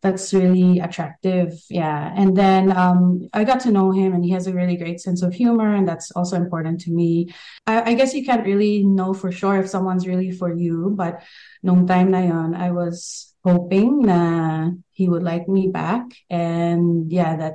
that's 0.00 0.32
really 0.32 0.78
attractive. 0.78 1.58
Yeah. 1.68 2.12
And 2.14 2.36
then 2.36 2.70
um, 2.76 3.28
I 3.32 3.44
got 3.44 3.60
to 3.60 3.72
know 3.72 3.90
him 3.90 4.14
and 4.14 4.24
he 4.24 4.30
has 4.30 4.46
a 4.46 4.54
really 4.54 4.76
great 4.76 5.00
sense 5.00 5.22
of 5.22 5.34
humor. 5.34 5.74
And 5.74 5.88
that's 5.88 6.10
also 6.12 6.36
important 6.36 6.80
to 6.82 6.92
me. 6.92 7.34
I, 7.66 7.90
I 7.90 7.94
guess 7.94 8.14
you 8.14 8.24
can't 8.24 8.46
really 8.46 8.84
know 8.84 9.12
for 9.12 9.32
sure 9.32 9.56
if 9.56 9.68
someone's 9.68 10.06
really 10.06 10.30
for 10.30 10.54
you. 10.54 10.94
But 10.94 11.22
nung 11.62 11.86
time 11.86 12.12
na 12.12 12.20
yon, 12.20 12.54
I 12.54 12.70
was 12.70 13.34
hoping 13.42 14.06
na 14.06 14.70
he 14.92 15.08
would 15.08 15.22
like 15.22 15.48
me 15.48 15.66
back. 15.66 16.06
And 16.30 17.10
yeah, 17.10 17.36
that 17.36 17.54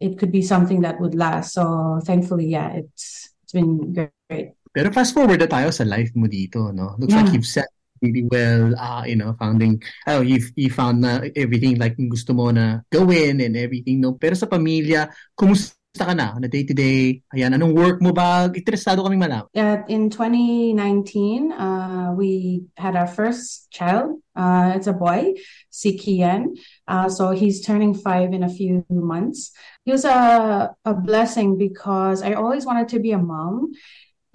it 0.00 0.18
could 0.18 0.32
be 0.32 0.42
something 0.42 0.82
that 0.82 1.00
would 1.00 1.14
last. 1.14 1.54
So 1.54 2.00
thankfully, 2.04 2.48
yeah, 2.48 2.72
it's 2.72 3.30
it's 3.44 3.52
been 3.52 3.94
great. 3.94 4.58
Pero 4.74 4.90
fast 4.92 5.14
forward 5.14 5.40
na 5.40 5.46
tayo 5.46 5.72
sa 5.72 5.88
life 5.88 6.12
mo 6.18 6.26
dito, 6.26 6.74
no? 6.74 6.98
Looks 6.98 7.14
like 7.14 7.32
you've 7.32 7.48
set 7.48 7.70
really 8.02 8.24
well, 8.28 8.74
uh, 8.78 9.04
you 9.06 9.16
know, 9.16 9.34
founding, 9.38 9.82
oh, 10.06 10.20
you've, 10.20 10.52
you 10.56 10.70
found 10.70 11.00
na 11.00 11.20
everything 11.34 11.78
like 11.78 11.96
gusto 11.96 12.32
mo 12.32 12.50
na 12.50 12.80
gawin 12.92 13.40
and 13.40 13.56
everything, 13.56 14.00
no? 14.00 14.14
Pero 14.14 14.34
sa 14.34 14.46
pamilya, 14.46 15.08
kumusta 15.38 15.76
ka 15.96 16.12
na? 16.12 16.36
Na 16.36 16.48
day-to-day? 16.48 17.22
Ayan, 17.32 17.56
anong 17.56 17.72
work 17.72 17.98
mo 18.04 18.12
ba? 18.12 18.52
Interesado 18.52 19.00
kaming 19.00 19.20
malaman. 19.20 19.48
Uh, 19.56 19.80
in 19.88 20.10
2019, 20.10 21.52
uh, 21.52 22.12
we 22.12 22.64
had 22.76 22.96
our 22.96 23.08
first 23.08 23.70
child. 23.72 24.20
Uh, 24.36 24.76
it's 24.76 24.86
a 24.86 24.92
boy, 24.92 25.32
si 25.70 25.96
Kian. 25.96 26.60
Uh, 26.86 27.08
so 27.08 27.32
he's 27.32 27.64
turning 27.64 27.94
five 27.96 28.36
in 28.36 28.44
a 28.44 28.52
few 28.52 28.84
months. 28.90 29.52
He 29.84 29.92
was 29.92 30.04
a, 30.04 30.74
a 30.84 30.94
blessing 30.94 31.56
because 31.56 32.20
I 32.20 32.34
always 32.34 32.66
wanted 32.66 32.88
to 32.92 33.00
be 33.00 33.12
a 33.12 33.18
mom. 33.18 33.72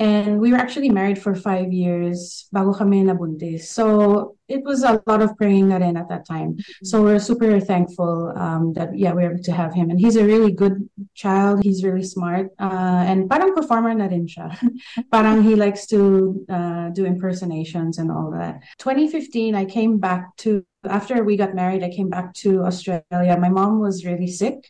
And 0.01 0.39
we 0.41 0.50
were 0.50 0.58
actually 0.58 0.89
married 0.89 1.22
for 1.22 1.36
five 1.36 1.72
years 1.72 2.50
bago 2.50 2.74
kami 2.74 3.05
nabuntis. 3.05 3.70
So 3.70 4.36
it 4.50 4.63
was 4.65 4.81
a 4.81 4.98
lot 5.05 5.22
of 5.22 5.38
praying 5.38 5.70
na 5.70 5.77
rin 5.77 5.96
at 5.96 6.10
that 6.10 6.25
time. 6.25 6.58
So 6.84 7.03
we're 7.03 7.20
super 7.22 7.60
thankful 7.60 8.34
um, 8.36 8.74
that, 8.74 8.98
yeah, 8.98 9.13
we're 9.13 9.29
able 9.29 9.43
to 9.43 9.51
have 9.51 9.75
him. 9.75 9.91
And 9.91 10.00
he's 10.00 10.15
a 10.15 10.25
really 10.25 10.51
good 10.51 10.89
child. 11.13 11.62
He's 11.62 11.84
really 11.84 12.01
smart. 12.01 12.50
Uh, 12.58 13.05
and 13.05 13.29
parang 13.29 13.53
performer 13.53 13.93
na 13.93 14.10
rin 14.10 14.25
siya. 14.25 14.50
parang 15.13 15.43
he 15.43 15.53
likes 15.53 15.86
to 15.93 16.34
uh, 16.50 16.89
do 16.89 17.05
impersonations 17.05 18.00
and 18.00 18.10
all 18.10 18.34
that. 18.34 18.65
2015, 18.79 19.53
I 19.53 19.65
came 19.65 20.00
back 20.00 20.36
to, 20.38 20.65
after 20.84 21.24
we 21.24 21.38
got 21.38 21.53
married, 21.53 21.84
I 21.84 21.93
came 21.93 22.10
back 22.10 22.34
to 22.41 22.65
Australia. 22.65 23.38
My 23.38 23.50
mom 23.53 23.77
was 23.79 24.03
really 24.03 24.34
sick. 24.34 24.65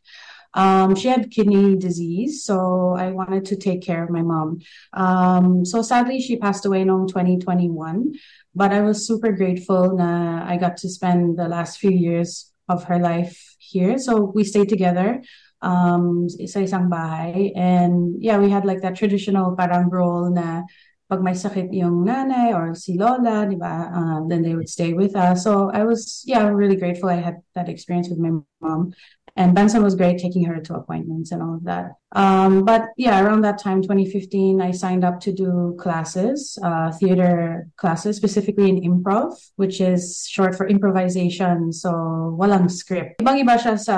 Um, 0.53 0.95
she 0.95 1.07
had 1.07 1.31
kidney 1.31 1.77
disease, 1.77 2.43
so 2.43 2.95
I 2.97 3.11
wanted 3.11 3.45
to 3.45 3.55
take 3.55 3.81
care 3.81 4.03
of 4.03 4.09
my 4.09 4.21
mom. 4.21 4.59
Um, 4.93 5.63
so 5.65 5.81
sadly, 5.81 6.19
she 6.19 6.37
passed 6.37 6.65
away 6.65 6.81
in 6.81 6.87
2021, 6.87 8.13
but 8.53 8.73
I 8.73 8.81
was 8.81 9.07
super 9.07 9.31
grateful 9.31 9.99
I 10.01 10.57
got 10.57 10.77
to 10.77 10.89
spend 10.89 11.37
the 11.37 11.47
last 11.47 11.79
few 11.79 11.91
years 11.91 12.51
of 12.67 12.83
her 12.85 12.99
life 12.99 13.55
here. 13.59 13.97
So 13.97 14.31
we 14.35 14.43
stayed 14.43 14.69
together 14.69 15.21
um, 15.61 16.27
sa 16.29 16.59
isang 16.59 16.89
bahay. 16.89 17.53
And 17.55 18.21
yeah, 18.21 18.37
we 18.37 18.49
had 18.49 18.65
like 18.65 18.81
that 18.81 18.95
traditional 18.95 19.55
parang 19.55 19.89
role 19.89 20.29
na 20.29 20.63
pag 21.11 21.19
may 21.19 21.35
sakit 21.35 21.75
yung 21.75 22.07
nanay 22.07 22.55
or 22.55 22.71
si 22.71 22.95
lola, 22.95 23.43
di 23.43 23.59
ba, 23.59 23.91
um, 23.91 24.31
then 24.31 24.41
they 24.41 24.55
would 24.55 24.71
stay 24.71 24.95
with 24.95 25.15
us. 25.15 25.43
So 25.43 25.67
I 25.71 25.83
was, 25.83 26.23
yeah, 26.23 26.47
really 26.47 26.79
grateful 26.79 27.09
I 27.11 27.19
had 27.19 27.43
that 27.53 27.67
experience 27.67 28.07
with 28.07 28.19
my 28.19 28.31
mom. 28.63 28.95
And 29.35 29.55
Benson 29.55 29.81
was 29.81 29.95
great 29.95 30.19
taking 30.19 30.43
her 30.45 30.59
to 30.59 30.75
appointments 30.75 31.31
and 31.31 31.41
all 31.41 31.55
of 31.55 31.63
that. 31.63 31.91
Um, 32.11 32.65
but 32.65 32.89
yeah, 32.97 33.23
around 33.23 33.41
that 33.41 33.59
time, 33.59 33.81
2015, 33.81 34.61
I 34.61 34.71
signed 34.71 35.05
up 35.05 35.19
to 35.21 35.31
do 35.31 35.75
classes, 35.79 36.59
uh, 36.63 36.91
theater 36.91 37.67
classes, 37.77 38.17
specifically 38.17 38.69
in 38.69 38.81
improv, 38.81 39.33
which 39.55 39.79
is 39.79 40.27
short 40.29 40.55
for 40.55 40.67
improvisation. 40.67 41.71
So, 41.71 41.91
walang 42.37 42.69
script. 42.69 43.21
Ibang 43.21 43.39
iba 43.39 43.55
siya 43.55 43.79
sa 43.79 43.97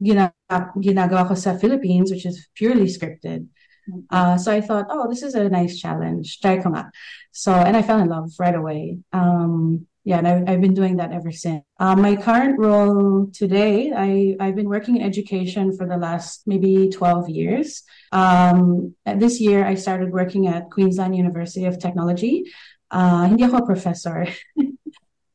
ginagawa 0.00 1.28
ko 1.28 1.34
sa 1.34 1.58
Philippines, 1.58 2.10
which 2.10 2.24
is 2.24 2.48
purely 2.54 2.86
scripted. 2.86 3.48
Mm-hmm. 3.90 4.00
Uh, 4.10 4.38
so 4.38 4.52
I 4.52 4.60
thought, 4.60 4.86
oh, 4.90 5.08
this 5.08 5.22
is 5.22 5.34
a 5.34 5.48
nice 5.48 5.78
challenge. 5.78 6.40
Try 6.40 6.58
ko 6.58 6.70
nga. 6.70 6.90
So, 7.32 7.52
and 7.52 7.76
I 7.76 7.82
fell 7.82 7.98
in 7.98 8.08
love 8.08 8.30
right 8.38 8.54
away. 8.54 8.98
Um, 9.12 9.86
yeah, 10.10 10.18
and 10.18 10.26
I, 10.26 10.50
have 10.50 10.60
been 10.60 10.74
doing 10.74 10.96
that 10.96 11.12
ever 11.12 11.30
since. 11.30 11.62
Uh, 11.78 11.94
my 11.94 12.16
current 12.16 12.58
role 12.58 13.30
today, 13.32 13.92
I, 13.94 14.34
I've 14.42 14.56
been 14.56 14.68
working 14.68 14.96
in 14.96 15.02
education 15.06 15.70
for 15.76 15.86
the 15.86 15.96
last 15.96 16.42
maybe 16.46 16.90
12 16.90 17.30
years. 17.30 17.84
Um, 18.10 18.96
this 19.06 19.40
year, 19.40 19.64
I 19.64 19.76
started 19.76 20.10
working 20.10 20.48
at 20.48 20.68
Queensland 20.68 21.14
University 21.14 21.64
of 21.64 21.78
Technology. 21.78 22.50
Uh, 22.90 23.30
hindi 23.30 23.44
ako 23.44 23.62
professor. 23.62 24.26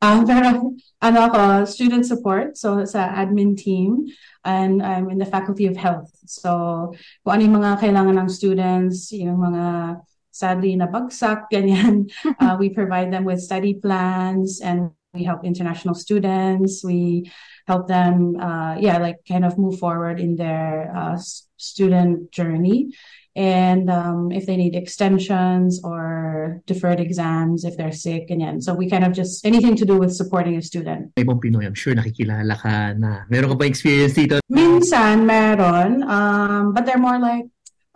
um, 0.04 0.26
pero 0.28 0.76
ano 1.00 1.18
ako, 1.24 1.64
student 1.64 2.04
support, 2.04 2.60
so 2.60 2.76
it's 2.84 2.94
an 2.94 3.08
admin 3.16 3.56
team, 3.56 4.12
and 4.44 4.84
I'm 4.84 5.08
in 5.08 5.16
the 5.16 5.24
Faculty 5.24 5.64
of 5.72 5.80
Health. 5.80 6.12
So, 6.28 6.92
kung 7.24 7.32
ano 7.32 7.42
yung 7.48 7.56
mga 7.64 7.80
kailangan 7.80 8.20
ng 8.20 8.28
students, 8.28 9.08
yung 9.08 9.40
mga 9.40 10.04
sadly 10.36 10.76
nabagsak, 10.76 11.48
ganyan. 11.52 12.12
uh, 12.38 12.56
we 12.60 12.68
provide 12.68 13.12
them 13.12 13.24
with 13.24 13.40
study 13.40 13.74
plans 13.74 14.60
and 14.60 14.90
we 15.16 15.24
help 15.24 15.44
international 15.44 15.94
students. 15.94 16.84
We 16.84 17.32
help 17.66 17.88
them, 17.88 18.36
uh, 18.36 18.76
yeah, 18.76 18.98
like 18.98 19.24
kind 19.26 19.44
of 19.44 19.56
move 19.56 19.78
forward 19.80 20.20
in 20.20 20.36
their 20.36 20.92
uh, 20.94 21.16
student 21.56 22.30
journey. 22.30 22.92
And 23.36 23.90
um, 23.90 24.32
if 24.32 24.46
they 24.46 24.56
need 24.56 24.74
extensions 24.74 25.84
or 25.84 26.62
deferred 26.64 27.00
exams, 27.00 27.64
if 27.64 27.76
they're 27.76 27.92
sick, 27.92 28.30
and 28.30 28.64
So 28.64 28.72
we 28.72 28.88
kind 28.88 29.04
of 29.04 29.12
just 29.12 29.44
anything 29.44 29.76
to 29.76 29.84
do 29.84 29.98
with 29.98 30.16
supporting 30.16 30.56
a 30.56 30.62
student. 30.62 31.12
Ibang 31.16 31.44
Pinoy, 31.44 31.66
I'm 31.68 31.76
sure 31.76 31.92
nakikilala 31.92 32.56
ka 32.56 32.96
na. 32.96 33.28
Meron 33.28 33.52
ka 33.52 33.56
ba 33.60 33.68
experience 33.68 34.16
dito? 34.16 34.40
Minsan, 34.48 35.28
meron. 35.28 36.00
Um, 36.08 36.72
but 36.72 36.88
they're 36.88 36.96
more 36.96 37.20
like, 37.20 37.44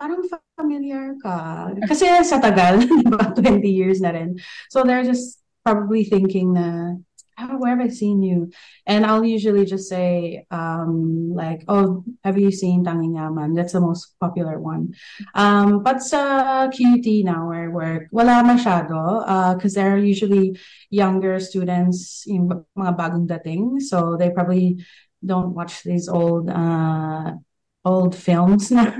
parang 0.01 0.25
familiar 0.57 1.13
ka. 1.21 1.69
Kasi 1.85 2.09
sa 2.25 2.41
tagal, 2.41 2.81
about 3.05 3.37
20 3.37 3.61
years 3.69 4.01
na 4.01 4.09
rin. 4.09 4.33
So 4.73 4.81
they're 4.81 5.05
just 5.05 5.37
probably 5.61 6.01
thinking 6.09 6.57
na, 6.57 6.97
oh, 7.37 7.61
where 7.61 7.77
have 7.77 7.85
I 7.85 7.93
seen 7.93 8.25
you? 8.25 8.49
And 8.89 9.05
I'll 9.05 9.21
usually 9.21 9.61
just 9.69 9.85
say, 9.85 10.49
um, 10.49 11.37
like, 11.37 11.61
oh, 11.69 12.01
have 12.25 12.41
you 12.41 12.49
seen 12.49 12.81
Tanging 12.81 13.13
Yaman? 13.13 13.53
That's 13.53 13.77
the 13.77 13.85
most 13.85 14.17
popular 14.17 14.57
one. 14.57 14.97
Um, 15.37 15.85
but 15.85 16.01
sa 16.01 16.65
QUT 16.73 17.05
now 17.21 17.53
where 17.53 17.65
I 17.65 17.67
work, 17.69 18.09
wala 18.09 18.41
masyado, 18.41 19.21
because 19.53 19.77
uh, 19.77 19.85
they're 19.85 20.01
usually 20.01 20.57
younger 20.89 21.37
students, 21.37 22.25
yung 22.25 22.65
mga 22.73 22.93
bagong 22.97 23.29
dating. 23.29 23.85
So 23.85 24.17
they 24.17 24.33
probably 24.33 24.81
don't 25.21 25.53
watch 25.53 25.85
these 25.85 26.09
old, 26.09 26.49
uh, 26.49 27.37
old 27.85 28.17
films 28.17 28.71
na. 28.73 28.97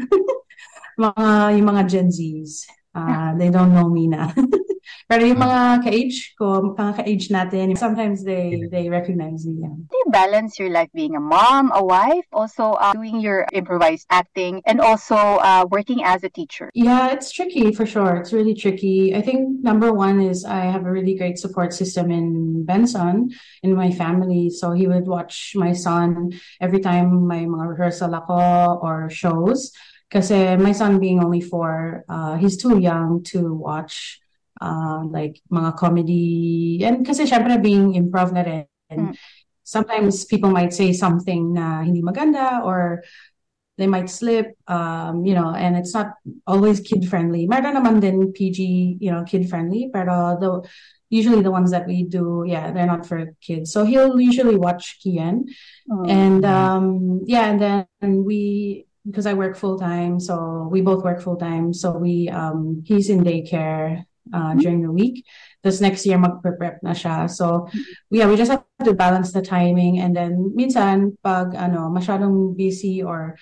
Mga, 1.02 1.58
yung 1.58 1.68
mga 1.68 1.84
Gen 1.90 2.10
Zs. 2.14 2.70
Uh, 2.94 3.34
they 3.40 3.50
don't 3.50 3.74
know 3.74 3.88
me 3.88 4.08
na. 4.08 4.34
Pero 5.12 5.28
yung 5.28 5.40
mga 5.40 5.84
ka-age 5.84 6.36
ko, 6.40 6.76
mga 6.76 7.04
ka-age 7.04 7.28
natin, 7.32 7.76
sometimes 7.76 8.24
they 8.24 8.68
they 8.72 8.88
recognize 8.88 9.44
me. 9.44 9.60
Yeah. 9.60 9.76
Do 9.76 9.96
you 9.96 10.08
balance 10.08 10.60
your 10.60 10.72
life 10.72 10.88
being 10.96 11.16
a 11.16 11.24
mom, 11.24 11.72
a 11.76 11.84
wife, 11.84 12.28
also 12.32 12.80
uh, 12.80 12.96
doing 12.96 13.20
your 13.20 13.48
improvised 13.52 14.08
acting, 14.08 14.64
and 14.64 14.80
also 14.80 15.16
uh, 15.16 15.68
working 15.68 16.04
as 16.04 16.24
a 16.24 16.32
teacher? 16.32 16.72
Yeah, 16.76 17.12
it's 17.12 17.32
tricky 17.32 17.72
for 17.72 17.86
sure. 17.86 18.24
It's 18.24 18.32
really 18.32 18.56
tricky. 18.56 19.16
I 19.16 19.22
think 19.22 19.64
number 19.64 19.92
one 19.92 20.20
is 20.20 20.44
I 20.44 20.68
have 20.72 20.88
a 20.88 20.92
really 20.92 21.16
great 21.16 21.40
support 21.40 21.76
system 21.76 22.12
in 22.12 22.64
Benson, 22.64 23.32
in 23.64 23.76
my 23.76 23.92
family. 23.92 24.50
So 24.50 24.72
he 24.72 24.88
would 24.88 25.08
watch 25.08 25.54
my 25.56 25.72
son 25.72 26.32
every 26.60 26.80
time 26.80 27.28
my 27.28 27.44
mga 27.48 27.76
rehearsal 27.76 28.16
ako 28.16 28.80
or 28.80 29.12
shows. 29.12 29.72
Kasi 30.12 30.60
my 30.60 30.76
son 30.76 31.00
being 31.00 31.24
only 31.24 31.40
four, 31.40 32.04
uh, 32.10 32.36
he's 32.36 32.60
too 32.60 32.78
young 32.80 33.24
to 33.32 33.56
watch 33.56 34.20
uh, 34.60 35.08
like 35.08 35.40
mga 35.48 35.78
comedy. 35.80 36.84
And 36.84 37.08
kasi 37.08 37.24
syempre 37.24 37.56
being 37.64 37.96
improv 37.96 38.36
na 38.36 38.44
rin. 38.44 38.68
Mm. 38.92 39.16
Sometimes 39.64 40.28
people 40.28 40.52
might 40.52 40.76
say 40.76 40.92
something 40.92 41.56
na 41.56 41.80
hindi 41.80 42.04
maganda 42.04 42.60
or 42.60 43.08
they 43.78 43.88
might 43.88 44.10
slip, 44.10 44.54
um, 44.68 45.26
you 45.26 45.34
know, 45.34 45.56
and 45.56 45.78
it's 45.78 45.94
not 45.94 46.20
always 46.46 46.82
kid 46.82 47.08
friendly. 47.08 47.48
Meron 47.48 47.80
naman 47.80 48.04
din 48.04 48.36
PG, 48.36 48.98
you 49.00 49.10
know, 49.10 49.24
kid 49.24 49.48
friendly, 49.50 49.90
pero 49.94 50.36
the 50.36 50.68
usually 51.10 51.42
the 51.42 51.52
ones 51.52 51.72
that 51.72 51.88
we 51.88 52.04
do, 52.04 52.44
yeah, 52.46 52.72
they're 52.72 52.86
not 52.86 53.08
for 53.08 53.34
kids. 53.42 53.72
So 53.72 53.84
he'll 53.84 54.20
usually 54.20 54.56
watch 54.56 55.00
Kian, 55.00 55.48
oh. 55.90 56.06
and 56.06 56.44
um, 56.46 57.22
yeah, 57.26 57.50
and 57.50 57.60
then 57.60 58.24
we 58.24 58.86
because 59.06 59.26
I 59.26 59.34
work 59.34 59.58
full 59.58 59.80
time, 59.80 60.20
so 60.20 60.68
we 60.72 60.82
both 60.82 61.04
work 61.04 61.22
full 61.22 61.38
time. 61.38 61.74
So 61.74 61.98
we 61.98 62.30
um 62.30 62.84
he's 62.86 63.10
in 63.10 63.24
daycare 63.24 64.06
uh, 64.34 64.38
mm-hmm. 64.38 64.60
during 64.60 64.82
the 64.82 64.92
week. 64.92 65.26
This 65.64 65.82
next 65.82 66.06
year 66.06 66.18
mag-prep 66.18 66.82
na 66.82 66.94
siya. 66.94 67.30
So 67.30 67.68
yeah, 68.10 68.28
we 68.28 68.36
just 68.38 68.52
have 68.52 68.66
to 68.84 68.94
balance 68.94 69.32
the 69.32 69.42
timing 69.42 70.00
and 70.00 70.16
then 70.16 70.54
minsan 70.58 71.18
pag 71.22 71.54
ano 71.54 71.90
masyadong 71.90 72.58
busy 72.58 73.02
or 73.02 73.38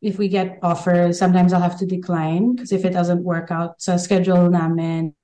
if 0.00 0.18
we 0.18 0.28
get 0.28 0.58
offers, 0.62 1.18
sometimes 1.18 1.52
I'll 1.52 1.64
have 1.64 1.78
to 1.82 1.86
decline 1.86 2.54
because 2.54 2.70
if 2.70 2.84
it 2.84 2.94
doesn't 2.94 3.24
work 3.26 3.50
out 3.50 3.82
sa 3.82 3.98
schedule 3.98 4.46
namin, 4.46 5.17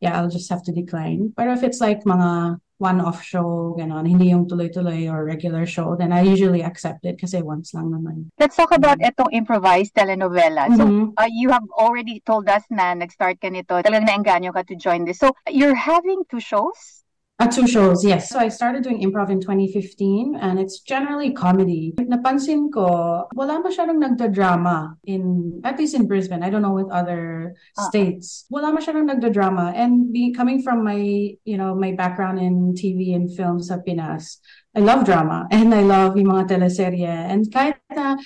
yeah, 0.00 0.18
I'll 0.18 0.30
just 0.30 0.50
have 0.50 0.62
to 0.64 0.72
decline. 0.72 1.32
But 1.36 1.48
if 1.48 1.62
it's 1.62 1.80
like 1.80 2.04
mga 2.04 2.60
one-off 2.82 3.22
show, 3.22 3.78
ganon, 3.78 4.10
hindi 4.10 4.34
yung 4.34 4.50
tuloy-tuloy 4.50 5.06
or 5.06 5.24
regular 5.24 5.64
show, 5.66 5.94
then 5.94 6.10
I 6.10 6.26
usually 6.26 6.66
accept 6.66 7.06
it 7.06 7.22
kasi 7.22 7.38
once 7.38 7.70
lang 7.74 7.94
naman. 7.94 8.34
Let's 8.42 8.58
talk 8.58 8.74
about 8.74 8.98
itong 8.98 9.30
improvised 9.30 9.94
telenovela. 9.94 10.66
Mm-hmm. 10.66 11.14
So, 11.14 11.14
uh, 11.14 11.30
you 11.30 11.54
have 11.54 11.62
already 11.78 12.18
told 12.26 12.50
us 12.50 12.66
na 12.74 12.94
nag-start 12.98 13.38
ka 13.38 13.54
nito. 13.54 13.78
Talagang 13.78 14.10
naengganyo 14.10 14.50
ka 14.50 14.66
to 14.66 14.74
join 14.74 15.06
this. 15.06 15.22
So, 15.22 15.30
you're 15.46 15.78
having 15.78 16.26
two 16.26 16.42
shows? 16.42 17.06
Uh, 17.42 17.50
two 17.50 17.66
shows, 17.66 18.04
yes. 18.04 18.30
So 18.30 18.38
I 18.38 18.46
started 18.46 18.84
doing 18.86 19.02
improv 19.02 19.26
in 19.26 19.40
2015 19.40 20.38
and 20.38 20.60
it's 20.60 20.78
generally 20.78 21.34
comedy. 21.34 21.92
Napansin 21.98 22.70
ko, 22.70 23.26
wala 23.34 23.58
masyadong 23.58 23.98
nagda-drama 23.98 24.94
in, 25.10 25.58
at 25.64 25.74
least 25.74 25.98
in 25.98 26.06
Brisbane. 26.06 26.44
I 26.44 26.50
don't 26.50 26.62
know 26.62 26.70
with 26.70 26.86
other 26.94 27.58
uh 27.76 27.82
states. 27.90 28.46
Wala 28.48 28.70
masyadong 28.70 29.10
nagda-drama. 29.10 29.74
And 29.74 30.12
be, 30.12 30.30
coming 30.30 30.62
from 30.62 30.84
my, 30.84 31.34
you 31.42 31.58
know, 31.58 31.74
my 31.74 31.90
background 31.98 32.38
in 32.38 32.78
TV 32.78 33.10
and 33.10 33.26
films 33.26 33.74
sa 33.74 33.82
Pinas, 33.82 34.38
I 34.76 34.78
love 34.78 35.02
drama 35.02 35.48
and 35.50 35.74
I 35.74 35.82
love 35.82 36.14
yung 36.14 36.30
mga 36.30 36.46
teleserye. 36.46 37.10
And 37.10 37.50
kahit 37.50 37.82
na 37.90 38.22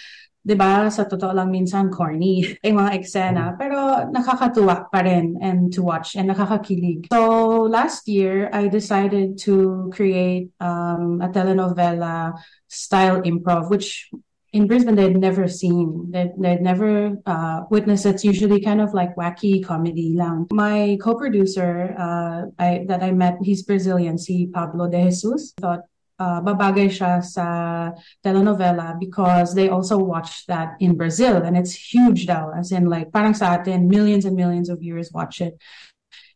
'di 0.46 0.54
ba, 0.54 0.86
sa 0.86 1.10
totoo 1.10 1.34
lang 1.34 1.50
minsan 1.50 1.90
corny 1.90 2.46
yung 2.64 2.78
mga 2.78 2.94
eksena, 2.94 3.58
pero 3.58 4.06
nakakatuwa 4.14 4.86
pa 4.86 5.02
rin 5.02 5.34
and 5.42 5.74
to 5.74 5.82
watch 5.82 6.14
and 6.14 6.30
nakakakilig. 6.30 7.10
So 7.10 7.66
last 7.66 8.06
year, 8.06 8.46
I 8.54 8.70
decided 8.70 9.42
to 9.50 9.90
create 9.90 10.54
um, 10.62 11.18
a 11.18 11.26
telenovela 11.34 12.38
style 12.70 13.26
improv, 13.26 13.74
which 13.74 14.06
in 14.54 14.70
Brisbane 14.70 14.94
they'd 14.94 15.18
never 15.18 15.48
seen. 15.48 16.14
They'd, 16.14 16.32
they'd 16.38 16.62
never 16.62 17.18
uh, 17.26 17.66
witnessed. 17.68 18.06
It's 18.06 18.24
usually 18.24 18.62
kind 18.62 18.80
of 18.80 18.94
like 18.94 19.18
wacky 19.18 19.60
comedy 19.60 20.14
lang. 20.16 20.46
My 20.54 20.96
co-producer 21.02 21.92
uh, 21.98 22.48
I, 22.58 22.86
that 22.86 23.02
I 23.02 23.10
met, 23.10 23.36
he's 23.42 23.66
Brazilian, 23.66 24.16
si 24.16 24.46
Pablo 24.46 24.88
de 24.88 25.10
Jesus. 25.10 25.52
Thought 25.60 25.84
uh, 26.18 26.40
babagay 26.40 26.88
siya 26.88 27.22
sa 27.22 27.92
telenovela 28.24 28.98
because 28.98 29.54
they 29.54 29.68
also 29.68 29.98
watch 29.98 30.46
that 30.46 30.76
in 30.80 30.96
Brazil 30.96 31.42
and 31.44 31.56
it's 31.56 31.72
huge 31.72 32.26
daw 32.26 32.50
as 32.56 32.72
in 32.72 32.86
like 32.86 33.12
parang 33.12 33.34
sa 33.34 33.54
atin 33.54 33.88
millions 33.88 34.24
and 34.24 34.36
millions 34.36 34.68
of 34.68 34.80
viewers 34.80 35.12
watch 35.12 35.40
it. 35.40 35.56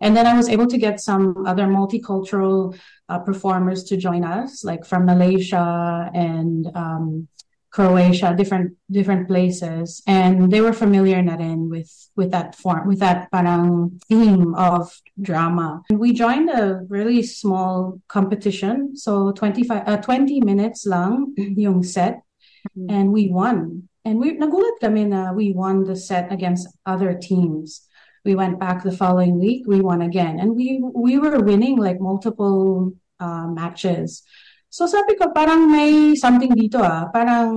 And 0.01 0.17
then 0.17 0.27
I 0.27 0.35
was 0.35 0.49
able 0.49 0.67
to 0.69 0.79
get 0.79 1.01
some 1.01 1.47
other 1.47 1.67
multicultural 1.67 2.77
uh, 3.09 3.19
performers 3.21 3.85
to 3.85 3.97
join 3.97 4.25
us 4.25 4.65
like 4.65 4.87
from 4.87 5.05
Malaysia 5.05 6.11
and 6.15 6.67
um, 6.75 7.29
Croatia, 7.71 8.35
different 8.37 8.75
different 8.91 9.29
places, 9.29 10.03
and 10.07 10.51
they 10.51 10.61
were 10.61 10.73
familiar 10.73 11.23
na 11.23 11.37
rin 11.37 11.71
with 11.71 11.91
with 12.17 12.33
that 12.33 12.57
form, 12.57 12.89
with 12.89 12.99
that 12.99 13.31
parang 13.31 14.01
theme 14.09 14.55
of 14.55 14.91
drama. 15.23 15.83
And 15.89 16.01
we 16.01 16.13
joined 16.13 16.51
a 16.51 16.83
really 16.89 17.23
small 17.23 18.01
competition, 18.09 18.97
so 18.97 19.31
25 19.33 19.87
uh, 19.87 19.97
20 19.99 20.41
minutes 20.41 20.85
lang 20.85 21.35
yung 21.39 21.83
set, 21.85 22.27
mm-hmm. 22.75 22.91
and 22.91 23.13
we 23.13 23.31
won. 23.31 23.87
And 24.05 24.19
we 24.19 24.35
nagulat 24.35 24.83
kami 24.83 25.07
na 25.07 25.31
we 25.31 25.53
won 25.53 25.85
the 25.85 25.95
set 25.95 26.33
against 26.33 26.67
other 26.87 27.15
teams. 27.15 27.87
We 28.25 28.35
went 28.35 28.59
back 28.59 28.83
the 28.83 28.93
following 28.93 29.39
week, 29.39 29.65
we 29.71 29.81
won 29.81 30.03
again, 30.03 30.43
and 30.43 30.59
we 30.59 30.83
we 30.83 31.23
were 31.23 31.39
winning 31.39 31.79
like 31.79 32.03
multiple 32.03 32.99
uh, 33.21 33.47
matches. 33.47 34.27
So 34.71 34.87
sabi 34.87 35.19
ko, 35.19 35.35
parang 35.35 35.67
may 35.67 36.15
something 36.15 36.55
dito 36.55 36.79
ah. 36.79 37.11
Parang 37.11 37.51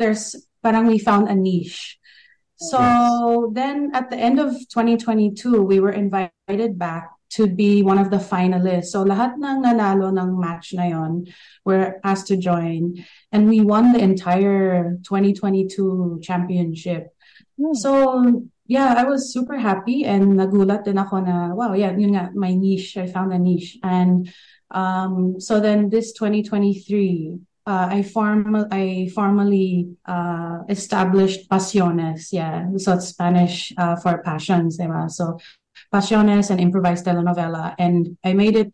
there's, 0.00 0.34
parang 0.64 0.88
we 0.88 0.98
found 0.98 1.28
a 1.28 1.36
niche. 1.36 2.00
So 2.56 2.78
yes. 2.78 3.54
then 3.54 3.76
at 3.92 4.08
the 4.08 4.16
end 4.16 4.40
of 4.40 4.56
2022, 4.72 5.60
we 5.62 5.80
were 5.80 5.92
invited 5.92 6.78
back 6.78 7.10
to 7.36 7.46
be 7.46 7.82
one 7.82 7.98
of 7.98 8.10
the 8.10 8.20
finalists. 8.20 8.92
So 8.92 9.04
lahat 9.04 9.36
ng 9.36 9.64
nanalo 9.64 10.12
ng 10.12 10.40
match 10.40 10.72
na 10.72 10.84
yon 10.88 11.26
were 11.64 12.00
asked 12.04 12.28
to 12.28 12.36
join. 12.36 13.04
And 13.32 13.48
we 13.48 13.60
won 13.60 13.92
the 13.92 14.00
entire 14.00 15.00
2022 15.04 16.20
championship. 16.22 17.08
Mm. 17.58 17.76
So 17.76 17.90
yeah, 18.66 18.94
I 18.96 19.04
was 19.04 19.32
super 19.32 19.58
happy 19.58 20.04
and 20.04 20.38
nagulat 20.38 20.84
din 20.84 20.96
ako 20.96 21.20
na, 21.20 21.52
wow, 21.52 21.72
yeah, 21.72 21.92
yun 21.92 22.14
nga, 22.14 22.30
my 22.32 22.54
niche, 22.54 22.96
I 22.96 23.06
found 23.08 23.32
a 23.32 23.38
niche. 23.38 23.76
And 23.82 24.32
um, 24.72 25.40
so 25.40 25.60
then 25.60 25.90
this 25.90 26.12
2023, 26.12 27.38
uh, 27.66 27.88
I 27.90 28.02
form 28.02 28.66
I 28.72 29.08
formally 29.14 29.94
uh, 30.04 30.60
established 30.68 31.48
Pasiones. 31.48 32.32
Yeah, 32.32 32.66
so 32.76 32.94
it's 32.94 33.08
Spanish 33.08 33.72
uh, 33.78 33.96
for 33.96 34.22
passions, 34.22 34.78
diba? 34.78 35.10
So 35.10 35.38
Pasiones 35.92 36.50
and 36.50 36.58
improvised 36.58 37.06
telenovela, 37.06 37.74
and 37.78 38.16
I 38.24 38.32
made 38.32 38.56
it 38.56 38.72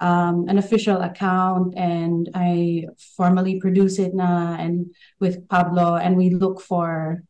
um, 0.00 0.48
an 0.48 0.56
official 0.56 1.02
account, 1.02 1.74
and 1.76 2.30
I 2.34 2.86
formally 3.16 3.60
produce 3.60 3.98
it 3.98 4.14
na 4.14 4.56
and 4.56 4.94
with 5.18 5.46
Pablo, 5.48 5.96
and 5.96 6.16
we 6.16 6.30
look 6.30 6.62
for 6.62 7.22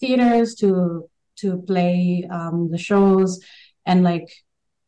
theaters 0.00 0.54
to 0.56 1.08
to 1.36 1.62
play 1.62 2.28
um, 2.30 2.68
the 2.70 2.78
shows, 2.78 3.40
and 3.86 4.02
like 4.02 4.28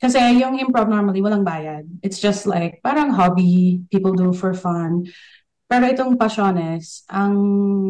Kasi 0.01 0.41
yung 0.41 0.57
improv 0.57 0.89
normally 0.89 1.21
walang 1.21 1.45
bayad. 1.45 1.85
It's 2.01 2.19
just 2.19 2.49
like 2.49 2.81
parang 2.81 3.13
hobby 3.13 3.85
people 3.93 4.17
do 4.17 4.33
for 4.33 4.57
fun. 4.57 5.05
Pero 5.69 5.87
itong 5.87 6.17
Pasiones, 6.17 7.05
ang 7.13 7.37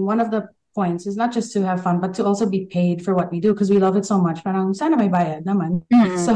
one 0.04 0.18
of 0.18 0.28
the 0.28 0.50
points 0.74 1.06
is 1.06 1.16
not 1.16 1.32
just 1.32 1.52
to 1.52 1.62
have 1.66 1.82
fun 1.82 1.98
but 1.98 2.14
to 2.14 2.24
also 2.24 2.46
be 2.46 2.66
paid 2.66 3.02
for 3.02 3.14
what 3.14 3.30
we 3.32 3.40
do 3.40 3.52
because 3.52 3.70
we 3.70 3.78
love 3.78 3.96
it 3.96 4.06
so 4.06 4.18
much. 4.18 4.42
Parang 4.42 4.74
sana 4.74 4.96
may 4.96 5.08
bayad 5.08 5.46
naman. 5.46 5.82
Mm-hmm. 5.90 6.18
So 6.26 6.34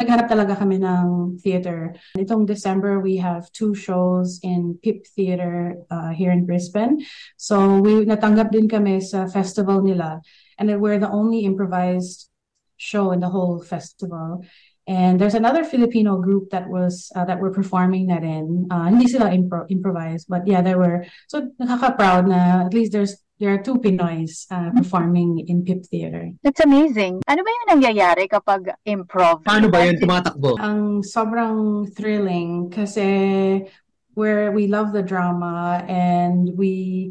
naghanap 0.00 0.28
talaga 0.28 0.56
kami 0.56 0.80
ng 0.80 1.38
theater. 1.40 1.96
Itong 2.16 2.46
December 2.46 3.00
we 3.00 3.16
have 3.20 3.50
two 3.52 3.74
shows 3.74 4.40
in 4.42 4.78
Pip 4.80 5.04
Theater 5.04 5.76
uh, 5.90 6.12
here 6.16 6.32
in 6.32 6.48
Brisbane. 6.48 7.04
So 7.36 7.80
we 7.80 8.08
natanggap 8.08 8.52
din 8.52 8.68
kami 8.68 9.04
sa 9.04 9.28
festival 9.28 9.84
nila 9.84 10.24
and 10.56 10.72
we're 10.80 11.00
the 11.00 11.10
only 11.10 11.44
improvised 11.44 12.32
show 12.76 13.12
in 13.12 13.20
the 13.20 13.28
whole 13.28 13.60
festival. 13.60 14.44
And 14.86 15.18
there's 15.18 15.34
another 15.34 15.64
Filipino 15.64 16.20
group 16.20 16.50
that 16.50 16.68
was 16.68 17.08
uh, 17.16 17.24
that 17.24 17.40
were 17.40 17.50
performing 17.50 18.08
that 18.12 18.20
in 18.20 18.68
uh, 18.68 18.92
hindi 18.92 19.08
sila 19.08 19.32
impro- 19.32 19.64
improvised 19.72 20.28
but 20.28 20.44
yeah 20.44 20.60
there 20.60 20.76
were 20.76 21.08
so 21.24 21.48
nakaka-proud 21.56 22.28
na 22.28 22.68
at 22.68 22.76
least 22.76 22.92
there's 22.92 23.16
there 23.40 23.50
are 23.54 23.62
two 23.62 23.80
Pinoys 23.80 24.46
uh, 24.50 24.68
mm-hmm. 24.68 24.78
performing 24.78 25.44
in 25.48 25.64
Pip 25.64 25.84
Theater. 25.86 26.30
That's 26.42 26.60
amazing. 26.60 27.22
Ano 27.26 27.42
ba 27.42 27.50
yung 27.50 27.68
nangyayari 27.80 28.30
kapag 28.30 28.76
improv? 28.86 29.42
Paano 29.42 29.72
ba 29.72 29.82
yun 29.82 29.98
tumatakbo? 29.98 30.54
Ang 30.60 31.02
sobrang 31.02 31.88
thrilling 31.90 32.70
kasi 32.70 33.66
where 34.14 34.54
we 34.54 34.70
love 34.70 34.94
the 34.94 35.02
drama 35.02 35.82
and 35.90 36.54
we 36.54 37.10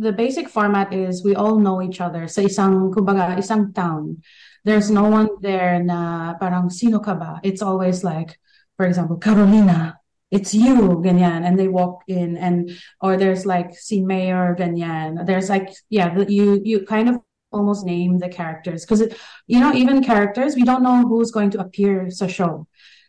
the 0.00 0.12
basic 0.12 0.48
format 0.48 0.96
is 0.96 1.20
we 1.20 1.36
all 1.36 1.60
know 1.60 1.84
each 1.84 2.00
other 2.00 2.24
sa 2.24 2.40
isang 2.40 2.88
kumbaga 2.88 3.36
isang 3.36 3.68
town. 3.76 4.24
There's 4.64 4.90
no 4.90 5.08
one 5.08 5.28
there 5.40 5.82
na 5.82 6.34
parang 6.34 6.70
sino 6.70 6.98
ka 6.98 7.14
ba? 7.14 7.40
It's 7.42 7.62
always 7.62 8.04
like, 8.04 8.38
for 8.76 8.86
example, 8.86 9.16
Carolina, 9.16 9.98
it's 10.30 10.54
you, 10.54 11.02
ganyan. 11.02 11.44
And 11.44 11.58
they 11.58 11.68
walk 11.68 12.02
in 12.08 12.36
and, 12.36 12.70
or 13.00 13.16
there's 13.16 13.46
like, 13.46 13.74
si 13.74 14.00
Mayor, 14.00 14.56
ganyan. 14.58 15.26
There's 15.26 15.48
like, 15.48 15.72
yeah, 15.88 16.16
you, 16.28 16.60
you 16.64 16.86
kind 16.86 17.08
of 17.08 17.20
almost 17.52 17.84
name 17.84 18.18
the 18.18 18.28
characters. 18.28 18.86
Cause 18.86 19.02
you 19.46 19.60
know, 19.60 19.72
even 19.74 20.04
characters, 20.04 20.54
we 20.54 20.62
don't 20.62 20.82
know 20.82 21.02
who's 21.02 21.30
going 21.30 21.50
to 21.50 21.60
appear 21.60 22.10
sa 22.10 22.26
show. 22.26 22.66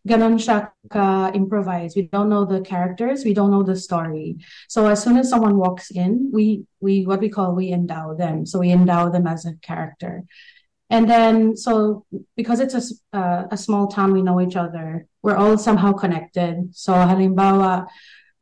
Ganon 0.07 0.41
siya 0.41 0.71
ka 0.89 1.29
improvise. 1.35 1.93
We 1.95 2.09
don't 2.09 2.29
know 2.29 2.43
the 2.43 2.61
characters. 2.61 3.23
We 3.23 3.35
don't 3.35 3.51
know 3.51 3.61
the 3.61 3.75
story. 3.75 4.37
So 4.67 4.87
as 4.87 5.03
soon 5.03 5.17
as 5.17 5.29
someone 5.29 5.57
walks 5.57 5.91
in, 5.91 6.31
we, 6.33 6.65
we, 6.79 7.05
what 7.05 7.19
we 7.19 7.29
call, 7.29 7.53
we 7.53 7.71
endow 7.71 8.15
them. 8.15 8.47
So 8.47 8.57
we 8.59 8.71
endow 8.71 9.09
them 9.09 9.27
as 9.27 9.45
a 9.45 9.53
character. 9.61 10.23
And 10.91 11.09
then, 11.09 11.55
so 11.55 12.05
because 12.35 12.59
it's 12.59 12.75
a, 12.75 12.83
uh, 13.17 13.47
a 13.49 13.57
small 13.57 13.87
town, 13.87 14.11
we 14.11 14.21
know 14.21 14.41
each 14.41 14.57
other. 14.57 15.07
We're 15.23 15.37
all 15.37 15.57
somehow 15.57 15.93
connected. 15.93 16.75
So 16.75 16.91
halimbawa, 16.91 17.87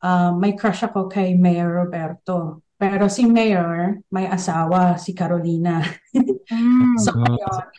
um, 0.02 0.40
may 0.40 0.58
crush 0.58 0.82
ako 0.82 1.08
kay 1.08 1.36
Mayor 1.36 1.70
Roberto. 1.70 2.64
Pero 2.80 3.12
si 3.12 3.28
Mayor, 3.28 4.00
may 4.10 4.26
asawa, 4.26 4.98
si 4.98 5.14
Carolina. 5.14 5.84
Mm. 6.16 6.96
so, 7.04 7.12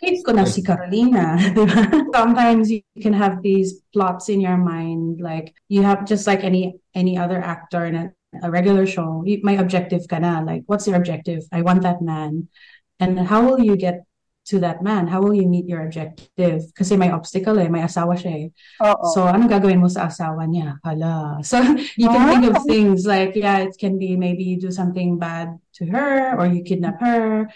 hate 0.05 0.21
ko 0.23 0.37
na 0.37 0.45
si 0.45 0.63
Carolina. 0.63 1.41
Sometimes 2.15 2.71
you 2.71 2.85
can 3.01 3.17
have 3.17 3.41
these 3.41 3.81
plots 3.97 4.29
in 4.29 4.45
your 4.45 4.61
mind. 4.61 5.19
Like, 5.25 5.57
you 5.73 5.83
have 5.83 6.05
just 6.05 6.29
like 6.29 6.45
any 6.45 6.77
any 6.93 7.17
other 7.17 7.41
actor 7.41 7.89
in 7.89 7.97
a, 7.97 8.07
a 8.45 8.53
regular 8.53 8.85
show. 8.85 9.25
My 9.41 9.57
objective 9.57 10.05
ka 10.05 10.21
na. 10.21 10.45
Like, 10.45 10.69
what's 10.69 10.85
your 10.85 11.01
objective? 11.01 11.49
I 11.49 11.65
want 11.65 11.81
that 11.83 12.05
man. 12.05 12.53
And 13.01 13.17
how 13.17 13.41
will 13.41 13.65
you 13.65 13.81
get 13.81 14.05
to 14.51 14.59
that 14.59 14.83
man? 14.83 15.07
How 15.07 15.23
will 15.23 15.35
you 15.35 15.47
meet 15.47 15.71
your 15.71 15.87
objective? 15.87 16.67
Kasi 16.75 16.99
may 16.99 17.15
obstacle 17.15 17.55
eh, 17.63 17.71
may 17.71 17.87
asawa 17.87 18.19
siya 18.19 18.33
eh. 18.35 18.47
Uh-oh. 18.83 19.15
So, 19.15 19.31
ano 19.31 19.47
gagawin 19.47 19.79
mo 19.79 19.87
sa 19.87 20.11
asawa 20.11 20.45
niya? 20.51 20.83
Hala. 20.83 21.39
So, 21.51 21.63
you 21.95 22.11
can 22.11 22.27
think 22.27 22.45
of 22.51 22.67
things 22.67 23.07
like, 23.07 23.39
yeah, 23.39 23.63
it 23.63 23.79
can 23.79 23.97
be 23.97 24.19
maybe 24.19 24.43
you 24.43 24.59
do 24.59 24.75
something 24.75 25.19
bad 25.19 25.55
to 25.79 25.87
her, 25.87 26.35
or 26.35 26.51
you 26.51 26.67
kidnap 26.67 26.99
her, 26.99 27.47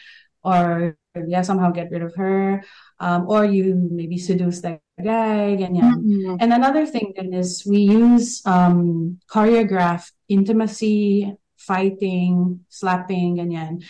or 0.47 0.95
yeah, 1.15 1.43
somehow 1.43 1.75
get 1.75 1.91
rid 1.91 2.03
of 2.03 2.15
her, 2.15 2.63
um, 3.03 3.27
or 3.27 3.45
you 3.45 3.75
maybe 3.75 4.19
seduce 4.19 4.63
that 4.63 4.83
guy, 4.99 5.59
ganyan. 5.59 5.99
Mm-hmm. 5.99 6.37
And 6.39 6.51
another 6.55 6.87
thing 6.87 7.15
then 7.19 7.35
is 7.35 7.67
we 7.67 7.87
use 7.87 8.43
um, 8.47 9.19
choreographed 9.27 10.15
intimacy, 10.31 11.35
fighting, 11.59 12.63
slapping, 12.71 13.43
ganyan 13.43 13.83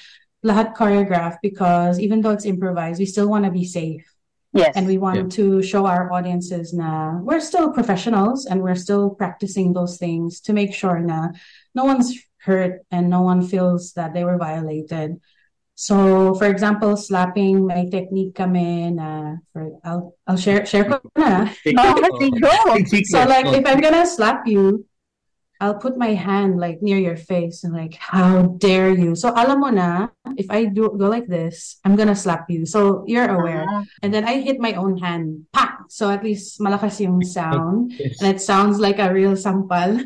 lahat 0.45 0.77
choreographed 0.77 1.39
because 1.43 1.99
even 1.99 2.21
though 2.21 2.31
it's 2.31 2.45
improvised, 2.45 3.01
we 3.01 3.07
still 3.07 3.29
want 3.29 3.45
to 3.45 3.51
be 3.51 3.65
safe. 3.65 4.05
Yes. 4.53 4.77
And 4.77 4.87
we 4.87 4.99
want 4.99 5.17
yeah. 5.17 5.37
to 5.43 5.63
show 5.63 5.87
our 5.87 6.13
audiences 6.13 6.73
na 6.73 7.19
we're 7.19 7.41
still 7.41 7.73
professionals 7.73 8.47
and 8.47 8.63
we're 8.63 8.79
still 8.79 9.11
practicing 9.11 9.73
those 9.73 9.99
things 9.99 10.39
to 10.47 10.53
make 10.53 10.73
sure 10.73 11.01
na 11.01 11.35
no 11.75 11.85
one's 11.85 12.15
hurt 12.39 12.87
and 12.93 13.11
no 13.11 13.23
one 13.23 13.43
feels 13.43 13.95
that 13.95 14.15
they 14.15 14.23
were 14.23 14.39
violated. 14.39 15.19
So, 15.75 16.35
for 16.39 16.47
example, 16.47 16.97
slapping, 16.97 17.67
may 17.67 17.91
technique 17.91 18.37
kami 18.37 18.95
na, 18.95 19.43
for, 19.53 19.75
I'll, 19.83 20.15
I'll 20.23 20.37
share, 20.39 20.65
share 20.67 20.85
ko 20.85 21.03
na. 21.19 21.51
oh, 21.51 22.79
so, 23.11 23.27
like, 23.27 23.51
if 23.51 23.67
I'm 23.67 23.81
gonna 23.83 24.07
slap 24.07 24.47
you, 24.47 24.87
I'll 25.65 25.81
put 25.81 25.97
my 25.97 26.13
hand 26.13 26.61
like 26.61 26.85
near 26.85 27.01
your 27.01 27.17
face 27.17 27.65
and 27.65 27.73
like, 27.73 27.97
how 27.97 28.61
dare 28.61 28.93
you? 28.93 29.17
So 29.17 29.33
alam 29.33 29.65
mo 29.65 29.73
na, 29.73 30.13
if 30.37 30.53
I 30.53 30.69
do 30.69 30.93
go 30.93 31.09
like 31.09 31.25
this, 31.25 31.81
I'm 31.89 31.97
gonna 31.97 32.15
slap 32.15 32.53
you. 32.53 32.69
So 32.69 33.01
you're 33.09 33.33
aware. 33.33 33.65
Uh-huh. 33.65 33.85
And 34.05 34.13
then 34.13 34.29
I 34.29 34.45
hit 34.45 34.61
my 34.61 34.77
own 34.77 35.01
hand. 35.01 35.49
Pa! 35.57 35.89
So 35.89 36.13
at 36.13 36.21
least 36.21 36.61
malakas 36.61 37.01
yung 37.01 37.25
sound. 37.25 37.97
and 38.21 38.29
it 38.29 38.45
sounds 38.45 38.77
like 38.77 39.01
a 39.01 39.09
real 39.09 39.41
sampal. 39.41 40.05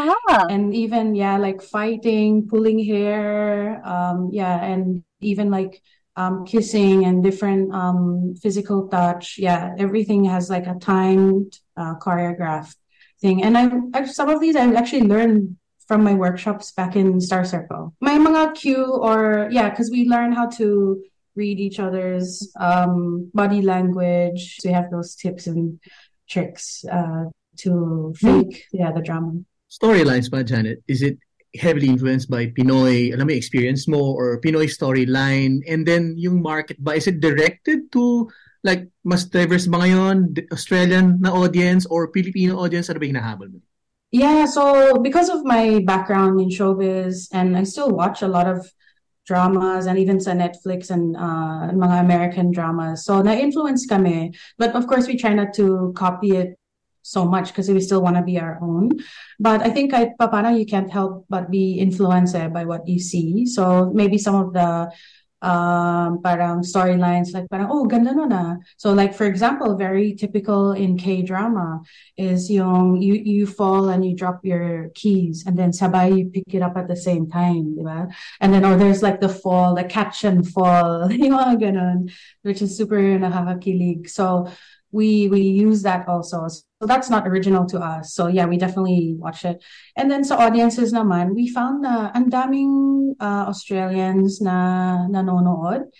ah. 0.00 0.48
And 0.48 0.72
even, 0.72 1.12
yeah, 1.12 1.36
like 1.36 1.60
fighting, 1.60 2.48
pulling 2.48 2.80
hair, 2.80 3.84
um, 3.84 4.32
yeah, 4.32 4.64
and 4.64 5.04
even 5.20 5.52
like 5.52 5.84
um, 6.16 6.48
kissing 6.48 7.04
and 7.04 7.20
different 7.20 7.68
um, 7.76 8.32
physical 8.40 8.88
touch. 8.88 9.36
Yeah, 9.36 9.76
everything 9.76 10.24
has 10.24 10.48
like 10.48 10.64
a 10.64 10.80
timed 10.80 11.52
uh, 11.76 12.00
choreographed 12.00 12.80
thing. 13.20 13.42
And 13.42 13.56
I, 13.56 13.70
I 13.94 14.04
some 14.04 14.28
of 14.28 14.40
these 14.40 14.56
I 14.56 14.72
actually 14.74 15.02
learned 15.02 15.56
from 15.86 16.04
my 16.04 16.14
workshops 16.14 16.72
back 16.72 16.96
in 16.96 17.20
Star 17.20 17.44
Circle. 17.44 17.94
My 18.00 18.18
mga 18.18 18.54
cue 18.54 18.86
or 18.86 19.48
yeah, 19.50 19.70
because 19.70 19.90
we 19.90 20.08
learn 20.08 20.32
how 20.32 20.48
to 20.60 21.02
read 21.36 21.58
each 21.58 21.78
other's 21.78 22.50
um, 22.58 23.30
body 23.34 23.62
language. 23.62 24.58
So 24.60 24.68
we 24.68 24.72
have 24.72 24.90
those 24.90 25.14
tips 25.14 25.46
and 25.46 25.78
tricks 26.28 26.84
uh, 26.90 27.24
to 27.58 28.14
fake 28.16 28.64
yeah 28.72 28.92
the 28.92 29.02
drama. 29.02 29.42
Storylines 29.70 30.30
ba, 30.30 30.42
Janette? 30.42 30.78
Is 30.88 31.02
it 31.02 31.18
heavily 31.54 31.88
influenced 31.88 32.30
by 32.30 32.46
Pinoy, 32.46 33.14
alam 33.14 33.26
mo, 33.26 33.34
experience 33.34 33.86
mo 33.86 34.14
or 34.14 34.40
Pinoy 34.40 34.66
storyline? 34.66 35.62
And 35.66 35.86
then 35.86 36.14
yung 36.18 36.42
market 36.42 36.82
ba, 36.82 36.94
is 36.94 37.06
it 37.06 37.20
directed 37.20 37.90
to 37.92 38.30
like 38.62 38.88
mas 39.04 39.24
diverse 39.24 39.66
ba 39.66 39.80
ngayon 39.80 40.36
Australian 40.52 41.20
na 41.20 41.32
audience 41.32 41.88
or 41.88 42.12
Filipino 42.12 42.60
audience 42.60 42.92
ano 42.92 43.00
ba 43.00 43.08
hinahabol 43.08 43.48
mo? 43.56 43.60
Yeah, 44.10 44.44
so 44.50 44.98
because 44.98 45.30
of 45.30 45.46
my 45.46 45.80
background 45.86 46.42
in 46.42 46.50
showbiz 46.50 47.30
and 47.30 47.54
I 47.56 47.62
still 47.62 47.94
watch 47.94 48.22
a 48.22 48.28
lot 48.28 48.50
of 48.50 48.66
dramas 49.22 49.86
and 49.86 49.98
even 49.98 50.18
sa 50.18 50.34
Netflix 50.34 50.90
and 50.90 51.14
uh, 51.14 51.70
mga 51.70 52.02
American 52.02 52.50
dramas. 52.50 53.06
So 53.06 53.22
na-influence 53.22 53.86
kami. 53.86 54.34
But 54.58 54.74
of 54.74 54.90
course, 54.90 55.06
we 55.06 55.14
try 55.14 55.32
not 55.34 55.54
to 55.62 55.94
copy 55.94 56.34
it 56.34 56.58
so 57.02 57.24
much 57.24 57.54
because 57.54 57.70
we 57.70 57.80
still 57.80 58.02
want 58.02 58.16
to 58.16 58.26
be 58.26 58.38
our 58.38 58.58
own. 58.60 58.98
But 59.38 59.62
I 59.62 59.70
think 59.70 59.94
I, 59.94 60.10
parang 60.18 60.56
you 60.56 60.66
can't 60.66 60.90
help 60.90 61.26
but 61.30 61.50
be 61.50 61.78
influenced 61.78 62.34
by 62.34 62.64
what 62.64 62.86
you 62.88 62.98
see. 62.98 63.46
So 63.46 63.90
maybe 63.94 64.18
some 64.18 64.34
of 64.34 64.52
the 64.52 64.90
um, 65.42 66.20
parang 66.22 66.60
storylines 66.60 67.32
like 67.32 67.48
parang, 67.48 67.68
oh, 67.70 67.86
ganda 67.86 68.14
no 68.14 68.24
na. 68.24 68.56
So 68.76 68.92
like, 68.92 69.14
for 69.14 69.26
example, 69.26 69.76
very 69.76 70.14
typical 70.14 70.72
in 70.72 70.96
K-drama 70.96 71.80
is 72.16 72.50
yung 72.50 73.00
you, 73.00 73.14
you 73.14 73.46
fall 73.46 73.88
and 73.88 74.04
you 74.04 74.14
drop 74.14 74.44
your 74.44 74.90
keys 74.94 75.44
and 75.46 75.58
then 75.58 75.70
sabay 75.70 76.16
you 76.18 76.26
pick 76.26 76.54
it 76.54 76.62
up 76.62 76.76
at 76.76 76.88
the 76.88 76.96
same 76.96 77.28
time, 77.28 77.76
diba? 77.76 78.12
And 78.40 78.52
then, 78.52 78.64
or 78.64 78.76
there's 78.76 79.02
like 79.02 79.20
the 79.20 79.28
fall, 79.28 79.74
the 79.74 79.84
catch 79.84 80.24
and 80.24 80.46
fall, 80.46 81.10
yung 81.12 81.32
mga 81.32 81.60
ganun, 81.60 82.12
which 82.42 82.62
is 82.62 82.76
super 82.76 82.96
nakakakilig. 82.96 84.08
So 84.08 84.50
we, 84.92 85.28
we 85.28 85.40
use 85.40 85.82
that 85.82 86.08
also. 86.08 86.48
So 86.80 86.86
that's 86.86 87.10
not 87.10 87.28
original 87.28 87.66
to 87.66 87.78
us. 87.78 88.14
So 88.14 88.28
yeah, 88.28 88.46
we 88.46 88.56
definitely 88.56 89.14
watch 89.18 89.44
it. 89.44 89.62
And 89.96 90.10
then 90.10 90.24
sa 90.24 90.40
audiences 90.40 90.96
naman, 90.96 91.36
we 91.36 91.46
found 91.52 91.84
na 91.84 92.08
ang 92.16 92.32
daming 92.32 93.20
uh, 93.20 93.52
Australians 93.52 94.40
na 94.40 95.04
nanonood. 95.12 95.92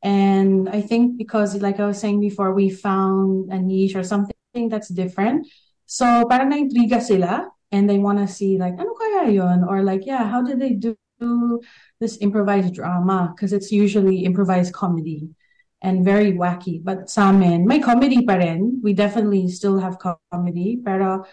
And 0.00 0.72
I 0.72 0.80
think 0.80 1.20
because 1.20 1.60
like 1.60 1.78
I 1.80 1.86
was 1.86 2.00
saying 2.00 2.20
before, 2.24 2.56
we 2.56 2.70
found 2.72 3.52
a 3.52 3.60
niche 3.60 3.94
or 3.94 4.02
something 4.02 4.72
that's 4.72 4.88
different. 4.88 5.44
So 5.84 6.24
parang 6.24 6.48
na-intriga 6.48 7.04
sila 7.04 7.52
and 7.68 7.84
they 7.84 8.00
want 8.00 8.16
to 8.16 8.26
see 8.26 8.56
like, 8.56 8.80
ano 8.80 8.96
kaya 8.96 9.28
yun? 9.28 9.68
Or 9.68 9.84
like, 9.84 10.08
yeah, 10.08 10.24
how 10.24 10.40
did 10.40 10.56
they 10.56 10.72
do 10.72 11.60
this 12.00 12.16
improvised 12.24 12.72
drama? 12.72 13.36
Because 13.36 13.52
it's 13.52 13.68
usually 13.68 14.24
improvised 14.24 14.72
comedy 14.72 15.28
and 15.82 16.06
very 16.06 16.32
wacky. 16.32 16.78
But 16.78 17.10
sa 17.10 17.34
amin, 17.34 17.66
may 17.66 17.82
comedy 17.82 18.22
pa 18.22 18.38
rin. 18.38 18.80
We 18.80 18.94
definitely 18.94 19.50
still 19.50 19.82
have 19.82 19.98
comedy. 19.98 20.78
Pero 20.78 21.26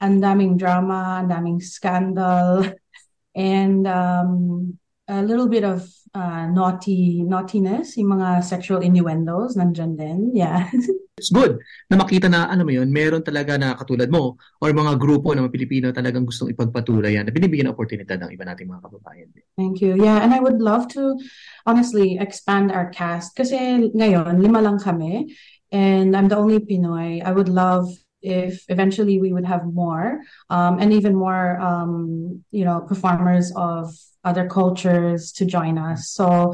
ang 0.00 0.22
daming 0.22 0.56
drama, 0.56 1.20
ang 1.20 1.28
daming 1.28 1.58
scandal, 1.58 2.70
and 3.34 3.84
um, 3.84 4.78
a 5.10 5.20
little 5.22 5.50
bit 5.50 5.66
of 5.66 5.90
uh, 6.14 6.46
naughty 6.46 7.26
naughtiness, 7.26 7.98
yung 7.98 8.16
mga 8.16 8.46
sexual 8.46 8.80
innuendos, 8.80 9.58
nandyan 9.58 9.98
din. 9.98 10.30
Yeah. 10.32 10.70
It's 11.16 11.32
good 11.32 11.64
na 11.88 11.96
makita 11.96 12.28
na, 12.28 12.44
ano 12.44 12.68
mo 12.68 12.76
yun, 12.76 12.92
meron 12.92 13.24
talaga 13.24 13.56
na 13.56 13.72
katulad 13.72 14.12
mo 14.12 14.36
or 14.60 14.68
mga 14.76 15.00
grupo 15.00 15.32
ng 15.32 15.48
mga 15.48 15.54
Pilipino 15.56 15.86
talagang 15.88 16.28
gustong 16.28 16.52
ipagpatuloy 16.52 17.16
yan 17.16 17.24
na 17.24 17.32
binibigyan 17.32 17.72
ng 17.72 17.76
oportunidad 17.76 18.20
ng 18.20 18.36
iba 18.36 18.44
nating 18.44 18.68
mga 18.68 18.84
kababayan. 18.84 19.32
Thank 19.56 19.80
you. 19.80 19.96
Yeah, 19.96 20.20
and 20.20 20.36
I 20.36 20.44
would 20.44 20.60
love 20.60 20.92
to 20.92 21.16
honestly 21.64 22.20
expand 22.20 22.68
our 22.68 22.92
cast 22.92 23.32
kasi 23.32 23.56
ngayon, 23.96 24.44
lima 24.44 24.60
lang 24.60 24.76
kami 24.76 25.32
and 25.72 26.12
I'm 26.12 26.28
the 26.28 26.36
only 26.36 26.60
Pinoy. 26.60 27.24
I 27.24 27.32
would 27.32 27.48
love 27.48 27.88
if 28.20 28.68
eventually 28.68 29.16
we 29.16 29.32
would 29.32 29.48
have 29.48 29.64
more 29.64 30.20
um, 30.52 30.76
and 30.84 30.92
even 30.92 31.16
more 31.16 31.56
um, 31.64 32.44
you 32.52 32.68
know 32.68 32.84
performers 32.84 33.56
of 33.56 33.88
other 34.20 34.44
cultures 34.52 35.32
to 35.32 35.48
join 35.48 35.78
us 35.80 36.12
so 36.12 36.52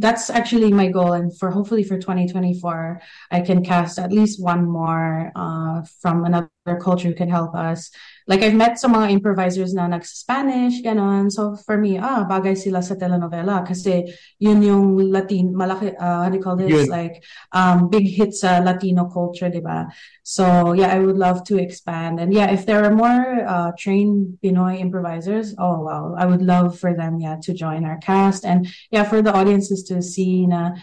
that's 0.00 0.30
actually 0.30 0.72
my 0.72 0.88
goal 0.88 1.12
and 1.12 1.36
for 1.38 1.50
hopefully 1.50 1.84
for 1.84 1.98
2024 1.98 3.00
i 3.30 3.40
can 3.40 3.62
cast 3.62 3.98
at 3.98 4.12
least 4.12 4.42
one 4.42 4.64
more 4.64 5.30
uh, 5.36 5.82
from 6.00 6.24
another 6.24 6.48
culture 6.80 7.08
who 7.08 7.14
can 7.14 7.28
help 7.28 7.54
us 7.54 7.90
like 8.30 8.46
I've 8.46 8.54
met 8.54 8.78
some 8.78 8.94
mga 8.94 9.10
improvisers 9.10 9.74
na 9.74 9.90
nag-Spanish, 9.90 10.86
ganon. 10.86 11.34
So 11.34 11.58
for 11.66 11.74
me, 11.74 11.98
ah, 11.98 12.22
bagay 12.22 12.54
sila 12.54 12.78
sa 12.78 12.94
telenovela 12.94 13.66
kasi 13.66 14.06
yun 14.38 14.62
yung 14.62 15.10
Latin, 15.10 15.50
malaki, 15.50 15.98
uh, 15.98 16.22
how 16.22 16.30
do 16.30 16.38
you 16.38 16.42
call 16.42 16.54
this? 16.54 16.70
Yun. 16.70 16.86
Like, 16.86 17.26
um, 17.50 17.90
big 17.90 18.06
hits 18.06 18.46
sa 18.46 18.62
Latino 18.62 19.10
culture, 19.10 19.50
di 19.50 19.58
ba? 19.58 19.90
So 20.22 20.78
yeah, 20.78 20.94
I 20.94 21.02
would 21.02 21.18
love 21.18 21.42
to 21.50 21.58
expand. 21.58 22.22
And 22.22 22.30
yeah, 22.30 22.54
if 22.54 22.70
there 22.70 22.86
are 22.86 22.94
more 22.94 23.42
uh, 23.42 23.74
trained 23.74 24.38
Pinoy 24.38 24.78
improvisers, 24.78 25.58
oh 25.58 25.82
wow, 25.82 26.14
I 26.14 26.22
would 26.30 26.46
love 26.46 26.78
for 26.78 26.94
them, 26.94 27.18
yeah, 27.18 27.42
to 27.42 27.50
join 27.50 27.82
our 27.82 27.98
cast. 27.98 28.46
And 28.46 28.70
yeah, 28.94 29.02
for 29.02 29.26
the 29.26 29.34
audiences 29.34 29.82
to 29.90 29.98
see 30.06 30.46
na, 30.46 30.78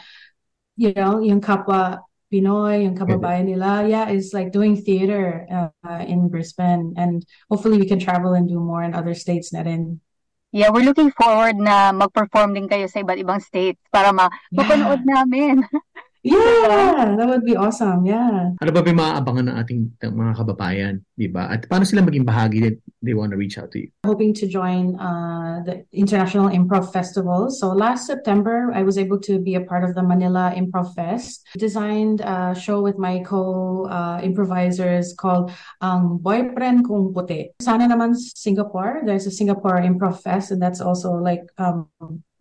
you 0.76 0.92
know, 0.92 1.24
yung 1.24 1.40
kapwa 1.40 2.04
Pinoy, 2.28 2.84
yung 2.84 3.00
kababayan 3.00 3.48
nila, 3.48 3.88
yeah, 3.88 4.12
is 4.12 4.36
like 4.36 4.52
doing 4.52 4.76
theater 4.76 5.48
uh, 5.48 6.04
in 6.04 6.28
Brisbane. 6.28 6.92
And 7.00 7.24
hopefully 7.48 7.80
we 7.80 7.88
can 7.88 8.00
travel 8.00 8.36
and 8.36 8.48
do 8.52 8.60
more 8.60 8.84
in 8.84 8.92
other 8.92 9.16
states 9.16 9.56
na 9.56 9.64
rin. 9.64 10.04
Yeah, 10.52 10.72
we're 10.72 10.88
looking 10.88 11.12
forward 11.16 11.56
na 11.60 11.92
mag-perform 11.92 12.56
din 12.56 12.68
kayo 12.68 12.88
sa 12.88 13.04
iba't 13.04 13.20
ibang 13.20 13.40
states 13.44 13.80
para 13.92 14.12
ma- 14.12 14.32
yeah. 14.52 14.58
mapanood 14.60 15.04
namin. 15.04 15.64
Yeah, 16.28 17.16
that 17.16 17.28
would 17.30 17.48
be 17.48 17.56
awesome. 17.56 18.04
Yeah. 18.04 18.52
Ano 18.60 18.70
ba 18.76 18.84
yung 18.84 19.00
maaabangan 19.00 19.48
ng 19.48 19.56
ating 19.64 19.80
mga 20.04 20.34
kababayan, 20.36 20.96
di 21.16 21.32
ba? 21.32 21.48
At 21.48 21.72
paano 21.72 21.88
sila 21.88 22.04
maging 22.04 22.28
bahagi 22.28 22.58
that 22.68 22.78
they 23.02 23.14
want 23.14 23.32
to 23.32 23.38
reach 23.38 23.58
out 23.58 23.72
to 23.72 23.80
you? 23.80 23.90
Hoping 24.06 24.34
to 24.36 24.48
join 24.48 25.00
uh, 25.00 25.62
the 25.66 25.86
International 25.92 26.50
Improv 26.50 26.92
Festival. 26.92 27.50
So 27.50 27.70
last 27.70 28.08
September, 28.08 28.72
I 28.74 28.84
was 28.84 28.98
able 28.98 29.20
to 29.22 29.40
be 29.40 29.56
a 29.56 29.62
part 29.62 29.84
of 29.84 29.96
the 29.96 30.04
Manila 30.04 30.54
Improv 30.56 30.96
Fest. 30.96 31.48
Designed 31.58 32.22
a 32.22 32.56
show 32.60 32.82
with 32.82 32.98
my 32.98 33.20
co-improvisers 33.20 35.12
uh, 35.12 35.16
called 35.16 35.52
um, 35.82 36.18
Boyfriend 36.18 36.88
Kung 36.88 37.14
Puti. 37.14 37.50
Sana 37.62 37.88
naman 37.88 38.16
Singapore. 38.16 39.02
There's 39.06 39.28
a 39.28 39.32
Singapore 39.32 39.78
Improv 39.82 40.22
Fest 40.22 40.52
and 40.52 40.62
that's 40.62 40.82
also 40.82 41.12
like 41.12 41.44
um, 41.58 41.88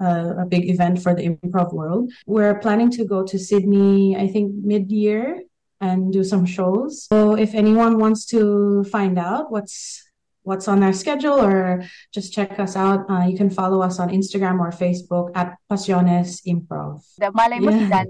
a, 0.00 0.42
a 0.42 0.46
big 0.46 0.68
event 0.68 1.02
for 1.02 1.14
the 1.14 1.36
improv 1.36 1.72
world. 1.72 2.12
We're 2.26 2.58
planning 2.58 2.90
to 2.92 3.04
go 3.04 3.24
to 3.24 3.38
Sydney, 3.38 4.16
I 4.16 4.28
think 4.28 4.52
mid 4.64 4.90
year 4.90 5.42
and 5.80 6.12
do 6.12 6.24
some 6.24 6.46
shows. 6.46 7.04
So 7.04 7.36
if 7.36 7.54
anyone 7.54 7.98
wants 7.98 8.24
to 8.26 8.84
find 8.84 9.18
out 9.18 9.50
what's 9.50 10.05
what's 10.46 10.68
on 10.68 10.82
our 10.82 10.94
schedule 10.94 11.42
or 11.42 11.82
just 12.14 12.32
check 12.32 12.58
us 12.58 12.76
out, 12.78 13.04
uh, 13.10 13.26
you 13.26 13.36
can 13.36 13.50
follow 13.50 13.82
us 13.82 13.98
on 13.98 14.08
Instagram 14.10 14.62
or 14.62 14.70
Facebook 14.70 15.34
at 15.34 15.58
Pasiones 15.70 16.40
Improv. 16.46 17.02
Malay 17.34 17.58
mo 17.58 17.74
yeah. 17.74 17.82
si 17.82 17.86
Dan 17.90 18.06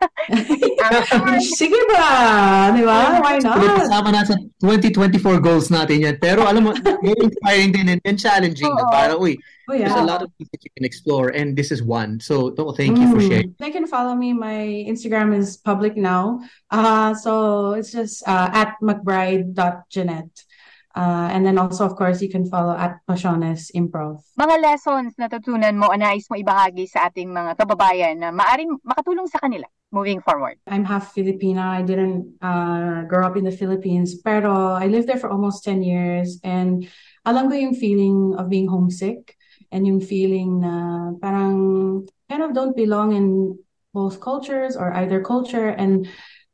Sige 1.60 1.80
ba? 1.92 2.72
Di 2.72 2.82
ba? 2.84 3.20
Why 3.20 3.36
not? 3.44 3.60
Kasama 3.84 4.08
na 4.08 4.24
sa 4.24 4.32
2024 4.64 5.44
goals 5.44 5.68
natin 5.68 6.00
yan. 6.00 6.16
Pero 6.16 6.48
alam 6.48 6.64
mo, 6.64 6.72
very 7.04 7.20
inspiring 7.20 7.70
din 7.72 7.86
and, 7.92 8.00
and 8.08 8.16
challenging. 8.16 8.68
Oh, 8.68 8.80
na 8.80 8.88
para, 8.88 9.12
uy, 9.20 9.36
oh, 9.68 9.76
yeah. 9.76 9.92
there's 9.92 10.00
a 10.00 10.08
lot 10.08 10.24
of 10.24 10.32
things 10.40 10.48
that 10.56 10.64
you 10.64 10.72
can 10.72 10.88
explore 10.88 11.28
and 11.36 11.52
this 11.52 11.68
is 11.68 11.84
one. 11.84 12.16
So, 12.20 12.56
no, 12.56 12.72
thank 12.72 12.96
you 12.96 13.12
for 13.12 13.20
mm. 13.20 13.28
sharing. 13.28 13.52
They 13.60 13.72
can 13.72 13.84
follow 13.84 14.16
me. 14.16 14.32
My 14.32 14.88
Instagram 14.88 15.36
is 15.36 15.60
public 15.60 16.00
now. 16.00 16.40
Uh, 16.72 17.12
so, 17.12 17.76
it's 17.76 17.92
just 17.92 18.24
uh, 18.24 18.48
at 18.52 18.80
mcbride.jeanette. 18.80 20.48
Uh, 20.90 21.30
and 21.30 21.46
then 21.46 21.54
also, 21.54 21.86
of 21.86 21.94
course, 21.94 22.18
you 22.20 22.28
can 22.28 22.42
follow 22.42 22.74
at 22.74 22.98
Pasiones 23.06 23.70
Improv. 23.78 24.26
Mga 24.34 24.56
lessons 24.58 25.14
na 25.14 25.30
natutunan 25.30 25.78
mo, 25.78 25.86
anais 25.86 26.26
mo 26.26 26.34
ibahagi 26.34 26.90
sa 26.90 27.06
ating 27.06 27.30
mga 27.30 27.54
kababayan 27.54 28.18
na 28.18 28.34
maaring 28.34 28.74
makatulong 28.82 29.30
sa 29.30 29.38
kanila 29.38 29.70
moving 29.94 30.18
forward? 30.18 30.58
I'm 30.66 30.84
half 30.84 31.14
Filipina. 31.14 31.62
I 31.62 31.82
didn't 31.82 32.34
uh, 32.42 33.06
grow 33.06 33.26
up 33.26 33.36
in 33.38 33.44
the 33.46 33.54
Philippines, 33.54 34.18
pero 34.18 34.74
I 34.74 34.86
lived 34.86 35.06
there 35.06 35.18
for 35.18 35.30
almost 35.30 35.62
10 35.62 35.82
years. 35.82 36.42
And 36.42 36.86
alam 37.26 37.50
ko 37.50 37.54
yung 37.54 37.74
feeling 37.78 38.34
of 38.34 38.50
being 38.50 38.66
homesick 38.66 39.36
and 39.70 39.86
yung 39.86 40.00
feeling 40.00 40.60
na 40.60 41.14
parang 41.22 42.06
kind 42.26 42.42
of 42.42 42.54
don't 42.54 42.74
belong 42.74 43.14
in 43.14 43.58
both 43.94 44.18
cultures 44.18 44.74
or 44.74 44.94
either 44.94 45.22
culture. 45.22 45.70
And 45.70 46.06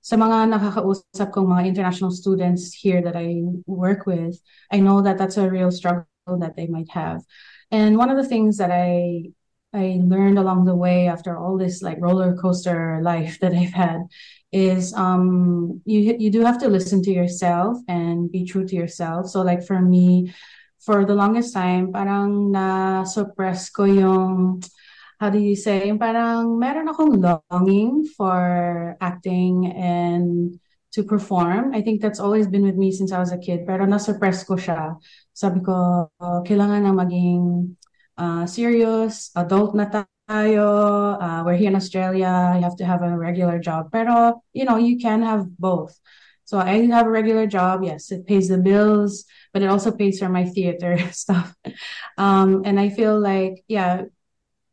sa 0.07 0.15
mga 0.15 0.55
nakakausap 0.55 1.35
kong 1.35 1.51
mga 1.51 1.67
international 1.67 2.15
students 2.15 2.71
here 2.71 3.03
that 3.03 3.19
I 3.19 3.43
work 3.67 4.07
with, 4.07 4.39
I 4.71 4.79
know 4.79 5.03
that 5.03 5.19
that's 5.19 5.35
a 5.35 5.51
real 5.51 5.75
struggle 5.75 6.07
that 6.39 6.55
they 6.55 6.71
might 6.71 6.87
have. 6.95 7.27
And 7.75 7.99
one 7.99 8.07
of 8.07 8.15
the 8.15 8.29
things 8.29 8.63
that 8.63 8.71
I 8.71 9.35
I 9.75 9.99
learned 9.99 10.39
along 10.39 10.65
the 10.65 10.79
way 10.79 11.11
after 11.11 11.37
all 11.37 11.59
this 11.59 11.83
like 11.83 11.99
roller 11.99 12.39
coaster 12.39 13.03
life 13.03 13.39
that 13.43 13.51
I've 13.51 13.75
had 13.75 14.07
is 14.55 14.95
um 14.95 15.83
you 15.83 16.15
you 16.15 16.31
do 16.31 16.47
have 16.47 16.63
to 16.63 16.71
listen 16.71 17.03
to 17.03 17.11
yourself 17.11 17.83
and 17.91 18.31
be 18.31 18.47
true 18.47 18.63
to 18.63 18.79
yourself. 18.79 19.27
So 19.27 19.43
like 19.43 19.67
for 19.67 19.83
me, 19.83 20.31
for 20.79 21.03
the 21.03 21.19
longest 21.19 21.51
time, 21.51 21.91
parang 21.91 22.55
na 22.55 23.03
suppress 23.03 23.75
ko 23.75 23.91
yung 23.91 24.63
how 25.19 25.31
do 25.31 25.39
you 25.39 25.57
say, 25.57 25.89
parang 25.97 26.59
meron 26.59 26.89
akong 26.89 27.21
longing 27.21 28.05
for 28.17 28.97
acting 29.01 29.73
and 29.73 30.61
to 30.93 31.05
perform. 31.05 31.75
I 31.75 31.83
think 31.83 32.01
that's 32.01 32.21
always 32.21 32.49
been 32.49 32.65
with 32.65 32.77
me 32.77 32.93
since 32.93 33.13
I 33.13 33.21
was 33.21 33.33
a 33.33 33.39
kid. 33.39 33.67
Pero 33.67 33.85
na-suppress 33.85 34.45
ko 34.45 34.57
siya. 34.57 34.97
Sabi 35.33 35.61
ko, 35.61 36.09
oh, 36.09 36.41
kailangan 36.45 36.89
na 36.89 36.93
maging 36.97 37.77
uh, 38.17 38.45
serious, 38.49 39.29
adult 39.37 39.77
na 39.77 39.89
tayo. 39.93 40.69
Uh, 41.21 41.45
we're 41.45 41.61
here 41.61 41.69
in 41.69 41.77
Australia. 41.77 42.57
You 42.57 42.65
have 42.65 42.77
to 42.81 42.89
have 42.89 43.05
a 43.05 43.13
regular 43.13 43.61
job. 43.61 43.93
Pero, 43.93 44.41
you 44.57 44.65
know, 44.65 44.77
you 44.77 44.97
can 44.97 45.21
have 45.21 45.45
both. 45.61 45.97
So 46.49 46.59
I 46.59 46.87
have 46.87 47.07
a 47.07 47.11
regular 47.11 47.47
job. 47.47 47.83
Yes, 47.83 48.13
it 48.13 48.25
pays 48.25 48.49
the 48.49 48.57
bills, 48.57 49.25
but 49.53 49.63
it 49.63 49.69
also 49.69 49.91
pays 49.91 50.19
for 50.19 50.29
my 50.29 50.45
theater 50.45 50.97
stuff. 51.13 51.53
Um, 52.17 52.63
and 52.65 52.79
I 52.79 52.89
feel 52.89 53.19
like, 53.19 53.65
yeah, 53.69 54.09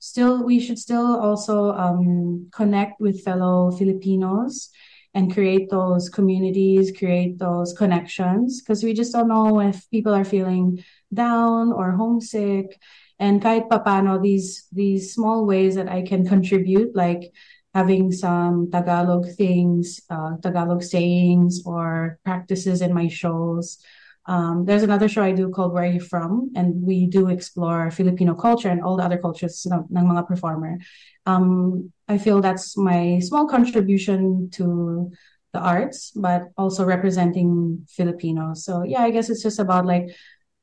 still 0.04 0.44
we 0.44 0.60
should 0.60 0.78
still 0.78 1.16
also 1.16 1.72
um, 1.72 2.50
connect 2.52 3.00
with 3.00 3.24
fellow 3.24 3.72
Filipinos 3.72 4.70
and 5.14 5.32
create 5.32 5.70
those 5.70 6.10
communities, 6.10 6.92
create 6.92 7.40
those 7.40 7.72
connections 7.72 8.60
because 8.60 8.84
we 8.84 8.94
just 8.94 9.14
don't 9.14 9.30
know 9.30 9.62
if 9.62 9.90
people 9.92 10.14
are 10.14 10.26
feeling 10.26 10.84
down 11.14 11.72
or 11.72 11.96
homesick. 11.96 12.76
And 13.18 13.42
kahit 13.42 13.70
papano, 13.70 14.22
these 14.22 14.68
these 14.74 15.14
small 15.14 15.46
ways 15.46 15.76
that 15.76 15.88
I 15.88 16.02
can 16.02 16.28
contribute, 16.28 16.92
like 16.94 17.32
having 17.74 18.12
some 18.12 18.70
Tagalog 18.72 19.32
things, 19.38 20.02
uh, 20.10 20.36
Tagalog 20.44 20.84
sayings 20.84 21.64
or 21.66 22.20
practices 22.26 22.82
in 22.82 22.92
my 22.94 23.08
shows. 23.08 23.80
Um, 24.26 24.66
there's 24.66 24.84
another 24.84 25.10
show 25.10 25.24
I 25.24 25.34
do 25.34 25.50
called 25.50 25.74
Where 25.74 25.84
Are 25.84 25.92
You 25.92 26.00
From? 26.00 26.52
And 26.56 26.82
we 26.82 27.08
do 27.08 27.30
explore 27.30 27.92
Filipino 27.92 28.34
culture 28.34 28.70
and 28.70 28.82
all 28.82 28.98
the 28.98 29.04
other 29.04 29.18
cultures 29.18 29.66
ng, 29.66 29.88
mga 29.92 30.28
performer. 30.28 30.80
Um, 31.26 31.92
I 32.08 32.18
feel 32.18 32.42
that's 32.42 32.78
my 32.78 33.20
small 33.20 33.48
contribution 33.48 34.50
to 34.54 35.12
the 35.54 35.60
arts, 35.60 36.12
but 36.16 36.50
also 36.58 36.86
representing 36.86 37.86
Filipinos. 37.90 38.66
So 38.66 38.84
yeah, 38.84 39.02
I 39.04 39.12
guess 39.12 39.30
it's 39.30 39.44
just 39.44 39.60
about 39.60 39.86
like 39.86 40.10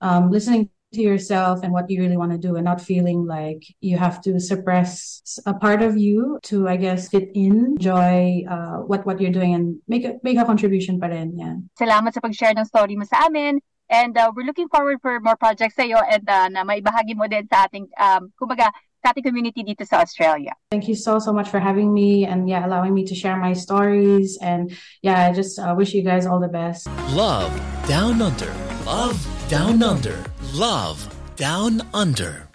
um, 0.00 0.30
listening 0.30 0.70
to 0.92 1.00
yourself 1.00 1.60
and 1.62 1.72
what 1.72 1.88
you 1.88 2.00
really 2.00 2.16
want 2.16 2.32
to 2.32 2.38
do 2.38 2.56
and 2.56 2.64
not 2.64 2.80
feeling 2.80 3.26
like 3.26 3.62
you 3.80 3.96
have 3.96 4.20
to 4.22 4.40
suppress 4.40 5.22
a 5.46 5.54
part 5.54 5.82
of 5.82 5.96
you 5.96 6.38
to 6.42 6.68
I 6.68 6.76
guess 6.76 7.08
fit 7.08 7.30
in 7.34 7.76
enjoy 7.78 8.44
uh, 8.48 8.82
what 8.82 9.06
what 9.06 9.20
you're 9.20 9.32
doing 9.32 9.54
and 9.54 9.78
make 9.86 10.04
a 10.04 10.14
make 10.22 10.38
a 10.38 10.44
contribution 10.44 10.98
pa 10.98 11.06
rin 11.06 11.38
yeah 11.38 11.54
Salamat 11.78 12.14
sa 12.14 12.20
pag-share 12.20 12.54
ng 12.58 12.66
story 12.66 12.98
mo 12.98 13.06
sa 13.06 13.30
amin 13.30 13.62
and 13.90 14.18
uh, 14.18 14.30
we're 14.34 14.46
looking 14.46 14.68
forward 14.68 14.98
for 15.02 15.18
more 15.20 15.38
projects 15.38 15.78
sa 15.78 15.86
iyo 15.86 16.02
and 16.10 16.26
uh, 16.26 16.50
na 16.50 16.66
maibahagi 16.66 17.14
mo 17.14 17.30
din 17.30 17.46
sa 17.46 17.70
ating 17.70 17.86
um, 17.94 18.34
kumbaga 18.34 18.74
sa 19.00 19.16
ating 19.16 19.24
community 19.24 19.64
dito 19.64 19.80
sa 19.88 20.04
Australia. 20.04 20.52
Thank 20.68 20.84
you 20.84 20.94
so, 20.94 21.16
so 21.16 21.32
much 21.32 21.48
for 21.48 21.56
having 21.56 21.88
me 21.88 22.28
and 22.28 22.44
yeah, 22.44 22.68
allowing 22.68 22.92
me 22.92 23.08
to 23.08 23.16
share 23.16 23.40
my 23.40 23.56
stories. 23.56 24.36
And 24.44 24.76
yeah, 25.00 25.24
I 25.24 25.32
just 25.32 25.56
uh, 25.56 25.72
wish 25.72 25.96
you 25.96 26.04
guys 26.04 26.28
all 26.28 26.36
the 26.36 26.52
best. 26.52 26.84
Love 27.16 27.48
Down 27.88 28.20
Under. 28.20 28.52
Love 28.90 29.22
Down 29.48 29.84
Under. 29.84 30.18
Love 30.52 30.98
Down 31.36 31.80
Under. 31.94 32.50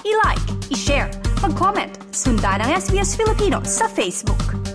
I-like, 0.00 0.48
i-share, 0.72 1.12
mag-comment, 1.44 2.00
sundan 2.16 2.64
ang 2.64 2.72
SBS 2.80 3.12
Filipino 3.12 3.60
sa 3.68 3.92
Facebook. 3.92 4.69